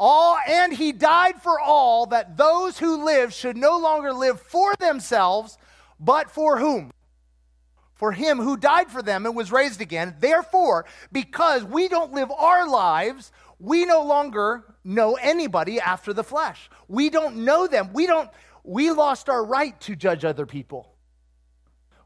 all 0.00 0.38
and 0.48 0.72
he 0.72 0.90
died 0.90 1.42
for 1.42 1.60
all 1.60 2.06
that 2.06 2.36
those 2.36 2.78
who 2.78 3.04
live 3.04 3.32
should 3.32 3.58
no 3.58 3.78
longer 3.78 4.12
live 4.12 4.40
for 4.40 4.74
themselves, 4.80 5.58
but 6.00 6.30
for 6.30 6.58
whom? 6.58 6.90
For 7.94 8.12
him 8.12 8.38
who 8.38 8.56
died 8.56 8.90
for 8.90 9.02
them 9.02 9.26
and 9.26 9.36
was 9.36 9.52
raised 9.52 9.82
again. 9.82 10.16
Therefore, 10.18 10.86
because 11.12 11.62
we 11.62 11.88
don't 11.88 12.14
live 12.14 12.30
our 12.32 12.66
lives, 12.66 13.32
we 13.62 13.84
no 13.84 14.02
longer 14.02 14.64
know 14.82 15.14
anybody 15.14 15.80
after 15.80 16.12
the 16.12 16.24
flesh. 16.24 16.68
We 16.88 17.10
don't 17.10 17.44
know 17.44 17.68
them. 17.68 17.90
We 17.92 18.08
don't 18.08 18.28
we 18.64 18.90
lost 18.90 19.28
our 19.28 19.44
right 19.44 19.80
to 19.82 19.94
judge 19.94 20.24
other 20.24 20.46
people. 20.46 20.92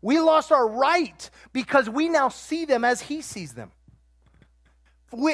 We 0.03 0.21
lost 0.21 0.53
our 0.53 0.69
right 0.69 1.31
because 1.55 1.89
we 1.89 2.11
now 2.11 2.29
see 2.29 2.67
them 2.67 2.85
as 2.85 3.01
he 3.01 3.23
sees 3.23 3.55
them. 3.55 3.73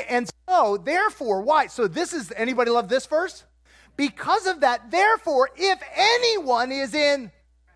And 0.08 0.30
so, 0.48 0.76
therefore, 0.76 1.42
why? 1.42 1.66
So, 1.66 1.88
this 1.88 2.12
is 2.12 2.32
anybody 2.36 2.70
love 2.70 2.88
this 2.88 3.06
verse? 3.06 3.44
Because 3.96 4.46
of 4.46 4.60
that, 4.60 4.92
therefore, 4.92 5.50
if 5.56 5.82
anyone 5.96 6.70
is 6.70 6.94
in 6.94 7.32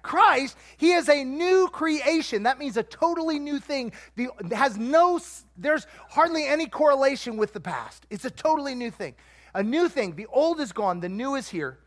Christ, 0.07 0.57
he 0.77 0.93
is 0.93 1.09
a 1.09 1.25
new 1.25 1.69
creation. 1.69 2.45
That 2.45 2.59
means 2.59 2.77
a 2.77 2.83
totally 2.83 3.39
new 3.39 3.59
thing. 3.59 3.93
The, 4.15 4.29
has 4.53 4.79
no, 4.79 5.21
there's 5.57 5.87
hardly 6.09 6.47
any 6.47 6.67
correlation 6.67 7.37
with 7.37 7.53
the 7.53 7.61
past. 7.61 8.07
It's 8.09 8.25
a 8.25 8.31
totally 8.31 8.75
new 8.75 8.91
thing. 8.91 9.15
A 9.55 9.63
new 9.63 9.89
thing. 9.89 10.17
The 10.17 10.27
old 10.27 10.61
is 10.61 10.73
gone, 10.73 11.01
the 11.01 11.09
new 11.09 11.35
is 11.35 11.49
here. 11.49 11.79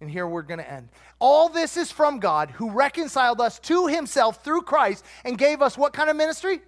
And 0.00 0.10
here 0.10 0.26
we're 0.26 0.42
going 0.42 0.58
to 0.58 0.70
end. 0.70 0.88
All 1.20 1.48
this 1.48 1.76
is 1.76 1.92
from 1.92 2.18
God 2.18 2.50
who 2.50 2.70
reconciled 2.70 3.40
us 3.40 3.60
to 3.60 3.86
himself 3.86 4.42
through 4.42 4.62
Christ 4.62 5.04
and 5.24 5.38
gave 5.38 5.62
us 5.62 5.78
what 5.78 5.92
kind 5.92 6.10
of 6.10 6.16
ministry? 6.16 6.60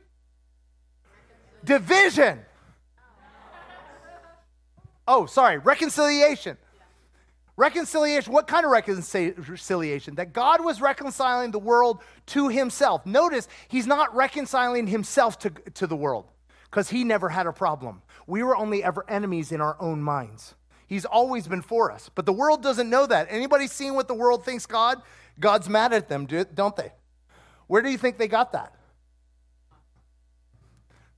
Division 1.65 2.41
Oh, 5.07 5.27
sorry, 5.27 5.59
reconciliation. 5.59 6.57
Reconciliation, 7.57 8.33
what 8.33 8.47
kind 8.47 8.65
of 8.65 8.73
reconciliation? 8.73 10.17
That 10.17 10.33
God 10.33 10.65
was 10.65 10.81
reconciling 10.81 11.53
the 11.53 11.59
world 11.59 12.01
to 12.27 12.49
himself. 12.49 13.07
Notice, 13.07 13.47
he's 13.69 13.87
not 13.87 14.15
reconciling 14.15 14.89
himself 14.89 15.39
to, 15.41 15.51
to 15.75 15.87
the 15.87 15.97
world 15.97 16.27
because 16.65 16.91
he 16.91 17.05
never 17.05 17.29
had 17.29 17.47
a 17.47 17.53
problem. 17.53 18.03
We 18.27 18.43
were 18.43 18.57
only 18.57 18.83
ever 18.83 19.09
enemies 19.09 19.53
in 19.53 19.61
our 19.61 19.77
own 19.81 20.03
minds. 20.03 20.55
He's 20.87 21.05
always 21.05 21.47
been 21.47 21.63
for 21.63 21.93
us, 21.93 22.11
but 22.15 22.27
the 22.27 22.33
world 22.33 22.63
doesn't 22.63 22.91
know 22.91 23.07
that. 23.07 23.29
Anybody 23.31 23.69
seen 23.69 23.95
what 23.95 24.09
the 24.09 24.15
world 24.15 24.45
thinks 24.45 24.67
God? 24.67 25.01
God's 25.39 25.69
mad 25.69 25.93
at 25.93 26.09
them, 26.09 26.27
don't 26.27 26.77
they? 26.77 26.93
Where 27.69 27.83
do 27.83 27.89
you 27.89 27.99
think 27.99 28.19
they 28.19 28.29
got 28.29 28.53
that? 28.53 28.75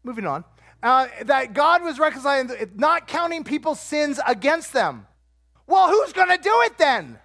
Moving 0.05 0.27
on 0.27 0.45
uh, 0.83 1.09
that 1.25 1.53
God 1.53 1.83
was 1.83 1.99
reconciling, 1.99 2.51
not 2.75 3.07
counting 3.07 3.45
people's 3.45 3.81
sins 3.81 4.21
against 4.27 4.73
them. 4.73 5.07
Well, 5.67 5.89
who's 5.89 6.13
going 6.13 6.29
to 6.29 6.43
do 6.43 6.63
it 6.63 6.79
then? 6.79 7.19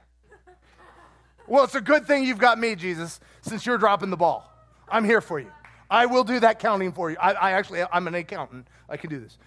Well, 1.47 1.63
it's 1.63 1.75
a 1.75 1.81
good 1.81 2.05
thing 2.05 2.23
you've 2.23 2.37
got 2.37 2.57
me, 2.57 2.75
Jesus, 2.75 3.19
since 3.41 3.65
you're 3.65 3.77
dropping 3.77 4.09
the 4.09 4.17
ball. 4.17 4.49
I'm 4.89 5.03
here 5.03 5.21
for 5.21 5.39
you. 5.39 5.51
I 5.89 6.05
will 6.05 6.23
do 6.23 6.39
that 6.39 6.59
counting 6.59 6.93
for 6.93 7.11
you. 7.11 7.17
I, 7.19 7.33
I 7.33 7.51
actually, 7.51 7.83
I'm 7.91 8.07
an 8.07 8.15
accountant. 8.15 8.67
I 8.87 8.97
can 8.97 9.09
do 9.09 9.19
this. 9.19 9.37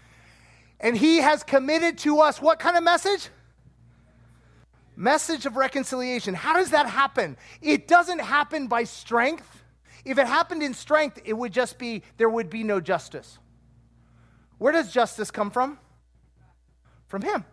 And 0.80 0.96
he 0.96 1.18
has 1.18 1.42
committed 1.42 1.98
to 1.98 2.20
us 2.20 2.42
what 2.42 2.58
kind 2.58 2.76
of 2.76 2.84
message? 2.84 3.28
Message 4.96 5.46
of 5.46 5.56
reconciliation. 5.56 6.34
How 6.34 6.54
does 6.54 6.70
that 6.70 6.88
happen? 6.88 7.36
It 7.62 7.88
doesn't 7.88 8.20
happen 8.20 8.68
by 8.68 8.84
strength. 8.84 9.62
If 10.04 10.18
it 10.18 10.26
happened 10.26 10.62
in 10.62 10.74
strength, 10.74 11.20
it 11.24 11.32
would 11.32 11.52
just 11.52 11.78
be, 11.78 12.02
there 12.18 12.28
would 12.28 12.50
be 12.50 12.62
no 12.62 12.80
justice. 12.80 13.38
Where 14.58 14.72
does 14.72 14.92
justice 14.92 15.30
come 15.30 15.50
from? 15.50 15.78
From 17.06 17.22
him. 17.22 17.44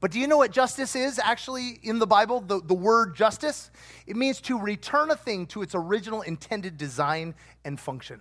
But 0.00 0.10
do 0.10 0.18
you 0.18 0.26
know 0.26 0.36
what 0.36 0.50
justice 0.50 0.96
is 0.96 1.18
actually 1.18 1.78
in 1.82 1.98
the 1.98 2.06
Bible? 2.06 2.40
The, 2.40 2.60
the 2.60 2.74
word 2.74 3.14
justice? 3.14 3.70
It 4.06 4.16
means 4.16 4.40
to 4.42 4.58
return 4.58 5.10
a 5.10 5.16
thing 5.16 5.46
to 5.48 5.62
its 5.62 5.74
original 5.74 6.22
intended 6.22 6.76
design 6.76 7.34
and 7.64 7.78
function. 7.78 8.20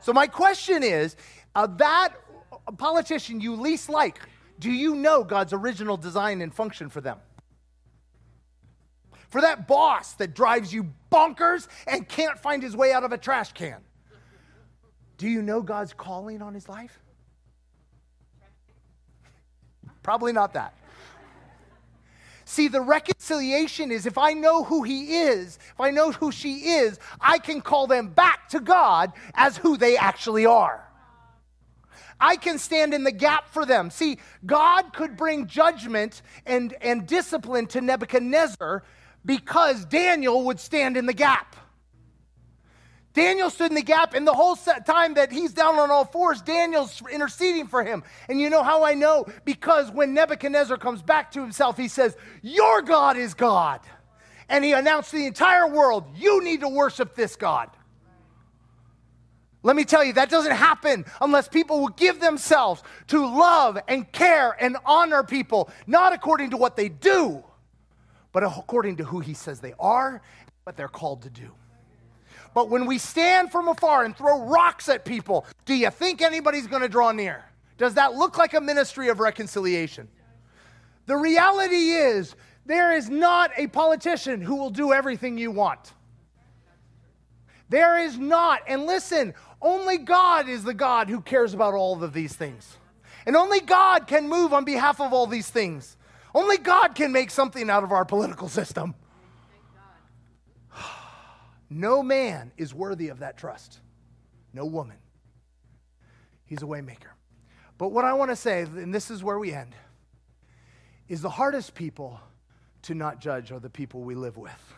So, 0.00 0.14
my 0.14 0.26
question 0.26 0.82
is 0.82 1.16
uh, 1.54 1.66
that 1.76 2.14
politician 2.78 3.40
you 3.40 3.56
least 3.56 3.88
like, 3.88 4.18
do 4.58 4.70
you 4.70 4.94
know 4.94 5.24
God's 5.24 5.52
original 5.52 5.96
design 5.96 6.40
and 6.40 6.54
function 6.54 6.88
for 6.88 7.00
them? 7.00 7.18
For 9.28 9.40
that 9.42 9.68
boss 9.68 10.14
that 10.14 10.34
drives 10.34 10.72
you 10.72 10.92
bonkers 11.12 11.68
and 11.86 12.08
can't 12.08 12.38
find 12.38 12.62
his 12.62 12.74
way 12.74 12.92
out 12.92 13.04
of 13.04 13.12
a 13.12 13.18
trash 13.18 13.52
can, 13.52 13.78
do 15.18 15.28
you 15.28 15.42
know 15.42 15.62
God's 15.62 15.92
calling 15.92 16.42
on 16.42 16.54
his 16.54 16.68
life? 16.68 17.00
Probably 20.10 20.32
not 20.32 20.54
that. 20.54 20.74
See, 22.44 22.66
the 22.66 22.80
reconciliation 22.80 23.92
is 23.92 24.06
if 24.06 24.18
I 24.18 24.32
know 24.32 24.64
who 24.64 24.82
he 24.82 25.18
is, 25.18 25.56
if 25.70 25.80
I 25.80 25.92
know 25.92 26.10
who 26.10 26.32
she 26.32 26.70
is, 26.70 26.98
I 27.20 27.38
can 27.38 27.60
call 27.60 27.86
them 27.86 28.08
back 28.08 28.48
to 28.48 28.58
God 28.58 29.12
as 29.34 29.56
who 29.56 29.76
they 29.76 29.96
actually 29.96 30.46
are. 30.46 30.84
I 32.18 32.34
can 32.34 32.58
stand 32.58 32.92
in 32.92 33.04
the 33.04 33.12
gap 33.12 33.50
for 33.50 33.64
them. 33.64 33.88
See, 33.88 34.18
God 34.44 34.92
could 34.92 35.16
bring 35.16 35.46
judgment 35.46 36.22
and, 36.44 36.74
and 36.80 37.06
discipline 37.06 37.68
to 37.68 37.80
Nebuchadnezzar 37.80 38.82
because 39.24 39.84
Daniel 39.84 40.44
would 40.46 40.58
stand 40.58 40.96
in 40.96 41.06
the 41.06 41.14
gap. 41.14 41.54
Daniel 43.12 43.50
stood 43.50 43.70
in 43.70 43.74
the 43.74 43.82
gap, 43.82 44.14
and 44.14 44.26
the 44.26 44.32
whole 44.32 44.54
time 44.54 45.14
that 45.14 45.32
he's 45.32 45.52
down 45.52 45.78
on 45.78 45.90
all 45.90 46.04
fours, 46.04 46.42
Daniel's 46.42 47.02
interceding 47.10 47.66
for 47.66 47.82
him. 47.82 48.04
And 48.28 48.40
you 48.40 48.50
know 48.50 48.62
how 48.62 48.84
I 48.84 48.94
know? 48.94 49.26
Because 49.44 49.90
when 49.90 50.14
Nebuchadnezzar 50.14 50.76
comes 50.76 51.02
back 51.02 51.32
to 51.32 51.40
himself, 51.40 51.76
he 51.76 51.88
says, 51.88 52.16
Your 52.42 52.82
God 52.82 53.16
is 53.16 53.34
God. 53.34 53.80
And 54.48 54.64
he 54.64 54.72
announced 54.72 55.10
to 55.10 55.16
the 55.16 55.26
entire 55.26 55.66
world, 55.66 56.04
You 56.16 56.42
need 56.44 56.60
to 56.60 56.68
worship 56.68 57.16
this 57.16 57.34
God. 57.34 57.70
Let 59.62 59.76
me 59.76 59.84
tell 59.84 60.04
you, 60.04 60.14
that 60.14 60.30
doesn't 60.30 60.54
happen 60.54 61.04
unless 61.20 61.48
people 61.48 61.80
will 61.80 61.88
give 61.88 62.20
themselves 62.20 62.82
to 63.08 63.26
love 63.26 63.76
and 63.88 64.10
care 64.10 64.56
and 64.58 64.76
honor 64.86 65.22
people, 65.22 65.68
not 65.86 66.12
according 66.12 66.50
to 66.50 66.56
what 66.56 66.76
they 66.76 66.88
do, 66.88 67.44
but 68.32 68.42
according 68.42 68.96
to 68.96 69.04
who 69.04 69.20
he 69.20 69.34
says 69.34 69.60
they 69.60 69.74
are, 69.78 70.22
what 70.64 70.76
they're 70.76 70.88
called 70.88 71.22
to 71.22 71.30
do. 71.30 71.50
But 72.54 72.68
when 72.68 72.86
we 72.86 72.98
stand 72.98 73.52
from 73.52 73.68
afar 73.68 74.04
and 74.04 74.16
throw 74.16 74.42
rocks 74.42 74.88
at 74.88 75.04
people, 75.04 75.46
do 75.64 75.74
you 75.74 75.90
think 75.90 76.20
anybody's 76.20 76.66
going 76.66 76.82
to 76.82 76.88
draw 76.88 77.12
near? 77.12 77.44
Does 77.78 77.94
that 77.94 78.14
look 78.14 78.36
like 78.36 78.54
a 78.54 78.60
ministry 78.60 79.08
of 79.08 79.20
reconciliation? 79.20 80.08
The 81.06 81.16
reality 81.16 81.90
is, 81.92 82.34
there 82.66 82.92
is 82.92 83.08
not 83.08 83.50
a 83.56 83.66
politician 83.68 84.40
who 84.40 84.56
will 84.56 84.70
do 84.70 84.92
everything 84.92 85.38
you 85.38 85.50
want. 85.50 85.92
There 87.68 87.98
is 87.98 88.18
not. 88.18 88.62
And 88.66 88.84
listen, 88.84 89.32
only 89.62 89.98
God 89.98 90.48
is 90.48 90.64
the 90.64 90.74
God 90.74 91.08
who 91.08 91.20
cares 91.20 91.54
about 91.54 91.74
all 91.74 92.02
of 92.02 92.12
these 92.12 92.34
things. 92.34 92.76
And 93.26 93.36
only 93.36 93.60
God 93.60 94.06
can 94.06 94.28
move 94.28 94.52
on 94.52 94.64
behalf 94.64 95.00
of 95.00 95.12
all 95.12 95.26
these 95.26 95.48
things. 95.48 95.96
Only 96.34 96.58
God 96.58 96.94
can 96.94 97.12
make 97.12 97.30
something 97.30 97.70
out 97.70 97.84
of 97.84 97.92
our 97.92 98.04
political 98.04 98.48
system. 98.48 98.94
No 101.70 102.02
man 102.02 102.50
is 102.56 102.74
worthy 102.74 103.08
of 103.08 103.20
that 103.20 103.38
trust. 103.38 103.78
No 104.52 104.64
woman. 104.64 104.96
He's 106.44 106.62
a 106.62 106.66
waymaker. 106.66 107.12
But 107.78 107.92
what 107.92 108.04
I 108.04 108.12
want 108.12 108.32
to 108.32 108.36
say, 108.36 108.62
and 108.62 108.92
this 108.92 109.10
is 109.10 109.22
where 109.22 109.38
we 109.38 109.52
end, 109.52 109.74
is 111.08 111.22
the 111.22 111.30
hardest 111.30 111.74
people 111.74 112.20
to 112.82 112.94
not 112.94 113.20
judge 113.20 113.52
are 113.52 113.60
the 113.60 113.70
people 113.70 114.02
we 114.02 114.14
live 114.14 114.36
with 114.36 114.74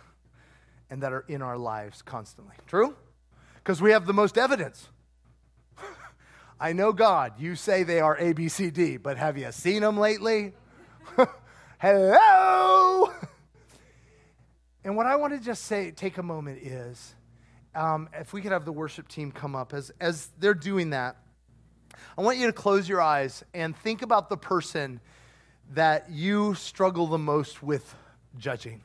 and 0.91 1.03
that 1.03 1.13
are 1.13 1.25
in 1.29 1.41
our 1.41 1.57
lives 1.57 2.03
constantly. 2.03 2.55
True? 2.67 2.95
Because 3.57 3.81
we 3.81 3.93
have 3.93 4.07
the 4.07 4.13
most 4.13 4.37
evidence. 4.37 4.89
I 6.61 6.75
know 6.75 6.93
God, 6.93 7.41
you 7.41 7.57
say 7.57 7.83
they 7.83 8.01
are 8.01 8.17
A, 8.19 8.35
B, 8.35 8.49
C, 8.49 8.71
D, 8.71 8.99
but 8.99 9.17
have 9.17 9.39
you 9.39 9.51
seen 9.53 9.81
them 9.81 9.97
lately? 9.99 10.53
Hello? 11.79 12.17
And 14.93 14.97
what 14.99 15.07
I 15.07 15.17
want 15.17 15.33
to 15.33 15.41
just 15.41 15.65
say, 15.65 15.91
take 15.91 16.19
a 16.19 16.23
moment 16.23 16.59
is 16.63 17.15
um, 17.75 18.11
if 18.13 18.35
we 18.35 18.43
could 18.43 18.53
have 18.53 18.67
the 18.67 18.73
worship 18.73 19.09
team 19.09 19.33
come 19.33 19.57
up, 19.57 19.73
as, 19.73 19.91
as 19.99 20.29
they're 20.39 20.53
doing 20.53 20.91
that, 20.91 21.17
I 22.19 22.21
want 22.21 22.37
you 22.37 22.47
to 22.47 22.53
close 22.53 22.87
your 22.87 23.01
eyes 23.01 23.43
and 23.55 23.75
think 23.75 24.03
about 24.03 24.29
the 24.29 24.37
person 24.37 25.01
that 25.71 26.11
you 26.11 26.53
struggle 26.57 27.07
the 27.07 27.17
most 27.17 27.63
with 27.63 27.95
judging. 28.37 28.83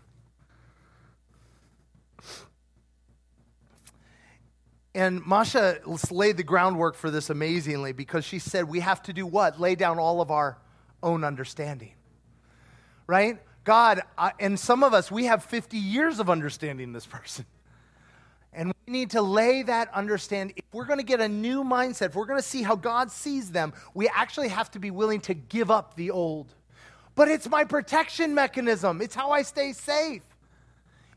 And 4.95 5.25
Masha 5.25 5.81
laid 6.09 6.37
the 6.37 6.43
groundwork 6.43 6.95
for 6.95 7.11
this 7.11 7.29
amazingly 7.29 7.91
because 7.91 8.23
she 8.23 8.39
said 8.39 8.69
we 8.69 8.79
have 8.79 9.03
to 9.03 9.11
do 9.11 9.25
what? 9.25 9.59
Lay 9.59 9.75
down 9.75 9.99
all 9.99 10.21
of 10.21 10.31
our 10.31 10.57
own 11.03 11.25
understanding. 11.25 11.91
Right? 13.07 13.39
God, 13.67 13.99
I, 14.17 14.31
and 14.39 14.57
some 14.57 14.81
of 14.81 14.93
us, 14.93 15.11
we 15.11 15.25
have 15.25 15.43
50 15.43 15.75
years 15.77 16.21
of 16.21 16.29
understanding 16.29 16.93
this 16.93 17.05
person. 17.05 17.45
And 18.53 18.71
we 18.85 18.93
need 18.93 19.11
to 19.11 19.21
lay 19.21 19.61
that 19.63 19.93
understand. 19.93 20.53
If 20.55 20.63
we're 20.71 20.85
going 20.85 20.99
to 20.99 21.05
get 21.05 21.19
a 21.19 21.27
new 21.27 21.65
mindset, 21.65 22.05
if 22.05 22.15
we're 22.15 22.27
going 22.27 22.39
to 22.39 22.47
see 22.47 22.63
how 22.63 22.77
God 22.77 23.11
sees 23.11 23.51
them, 23.51 23.73
we 23.93 24.07
actually 24.07 24.47
have 24.47 24.71
to 24.71 24.79
be 24.79 24.89
willing 24.89 25.19
to 25.19 25.33
give 25.33 25.69
up 25.69 25.97
the 25.97 26.11
old. 26.11 26.47
But 27.13 27.27
it's 27.27 27.49
my 27.49 27.65
protection 27.65 28.33
mechanism, 28.33 29.01
it's 29.01 29.13
how 29.13 29.31
I 29.31 29.41
stay 29.41 29.73
safe. 29.73 30.23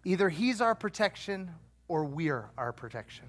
Either 0.05 0.29
He's 0.29 0.61
our 0.61 0.75
protection 0.75 1.53
or 1.87 2.03
we're 2.05 2.47
our 2.59 2.73
protection. 2.73 3.27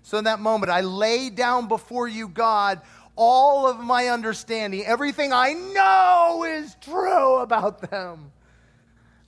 So 0.00 0.16
in 0.16 0.24
that 0.24 0.40
moment, 0.40 0.72
I 0.72 0.80
lay 0.80 1.28
down 1.28 1.68
before 1.68 2.08
you, 2.08 2.28
God, 2.28 2.80
all 3.14 3.68
of 3.68 3.78
my 3.78 4.08
understanding, 4.08 4.86
everything 4.86 5.34
I 5.34 5.52
know 5.52 6.44
is 6.44 6.74
true 6.80 7.40
about 7.40 7.90
them 7.90 8.32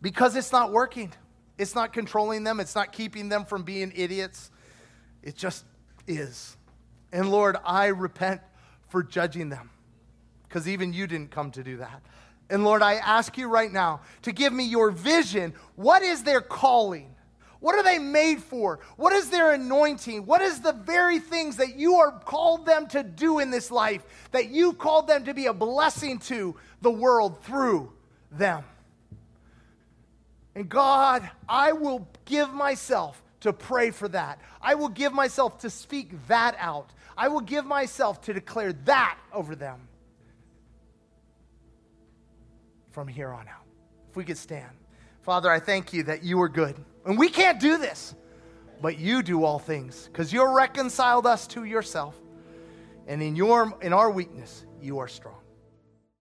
because 0.07 0.37
it's 0.37 0.53
not 0.53 0.71
working. 0.71 1.13
It's 1.59 1.75
not 1.75 1.93
controlling 1.93 2.45
them, 2.45 2.61
it's 2.61 2.77
not 2.77 2.93
keeping 2.93 3.29
them 3.29 3.45
from 3.45 3.65
being 3.65 3.93
idiots. 3.97 4.53
It 5.21 5.35
just 5.35 5.65
is. 6.07 6.57
And 7.13 7.29
Lord, 7.33 7.57
I 7.65 7.87
repent 7.87 8.41
for 8.87 9.03
judging 9.03 9.49
them 9.49 9.69
because 10.45 10.69
even 10.69 10.93
you 10.93 11.09
didn't 11.09 11.33
come 11.33 11.51
to 11.51 11.65
do 11.65 11.79
that. 11.79 12.03
And 12.49 12.63
Lord, 12.63 12.83
I 12.83 12.95
ask 12.95 13.37
you 13.37 13.49
right 13.49 13.73
now 13.73 14.03
to 14.23 14.31
give 14.31 14.53
me 14.53 14.63
your 14.63 14.93
vision. 14.93 15.55
What 15.75 16.03
is 16.03 16.23
their 16.23 16.41
calling? 16.41 17.13
What 17.59 17.75
are 17.75 17.83
they 17.83 17.99
made 17.99 18.41
for? 18.41 18.79
What 18.97 19.13
is 19.13 19.29
their 19.29 19.55
anointing? 19.55 20.25
What 20.25 20.41
is 20.41 20.61
the 20.61 20.73
very 20.73 21.19
things 21.19 21.57
that 21.57 21.75
you 21.75 21.97
are 21.97 22.13
called 22.13 22.65
them 22.65 22.87
to 22.91 23.03
do 23.03 23.41
in 23.41 23.51
this 23.51 23.73
life 23.73 24.05
that 24.31 24.51
you 24.51 24.73
called 24.73 25.09
them 25.09 25.25
to 25.25 25.35
be 25.35 25.47
a 25.47 25.53
blessing 25.53 26.21
to 26.21 26.55
the 26.81 26.93
world 26.93 27.43
through 27.43 27.91
them? 28.31 28.63
And 30.57 30.71
God, 30.71 31.29
I 31.47 31.73
will 31.73 32.09
give 32.25 32.51
myself 32.51 33.23
to 33.41 33.53
pray 33.53 33.91
for 33.91 34.09
that. 34.09 34.41
I 34.63 34.75
will 34.75 34.89
give 34.89 35.13
myself 35.13 35.59
to 35.59 35.71
speak 35.71 36.27
that 36.29 36.57
out. 36.59 36.95
I 37.15 37.29
will 37.29 37.43
give 37.43 37.67
myself 37.67 38.23
to 38.23 38.33
declare 38.33 38.73
that 38.73 39.19
over 39.35 39.55
them 39.55 39.87
from 42.91 43.07
here 43.07 43.29
on 43.29 43.47
out. 43.47 43.67
If 44.09 44.17
we 44.17 44.25
could 44.25 44.39
stand. 44.39 44.71
Father, 45.21 45.51
I 45.51 45.61
thank 45.61 45.93
you 45.93 46.05
that 46.05 46.23
you 46.23 46.41
are 46.41 46.49
good. 46.49 46.75
And 47.05 47.19
we 47.19 47.29
can't 47.29 47.61
do 47.61 47.77
this, 47.77 48.15
but 48.81 48.99
you 48.99 49.23
do 49.23 49.45
all 49.45 49.59
things 49.59 50.09
because 50.11 50.33
you're 50.33 50.55
reconciled 50.55 51.27
us 51.27 51.47
to 51.49 51.65
yourself. 51.65 52.19
And 53.07 53.23
in, 53.23 53.37
your, 53.37 53.77
in 53.83 53.93
our 53.93 54.11
weakness, 54.11 54.65
you 54.81 55.01
are 55.01 55.09
strong. 55.09 55.46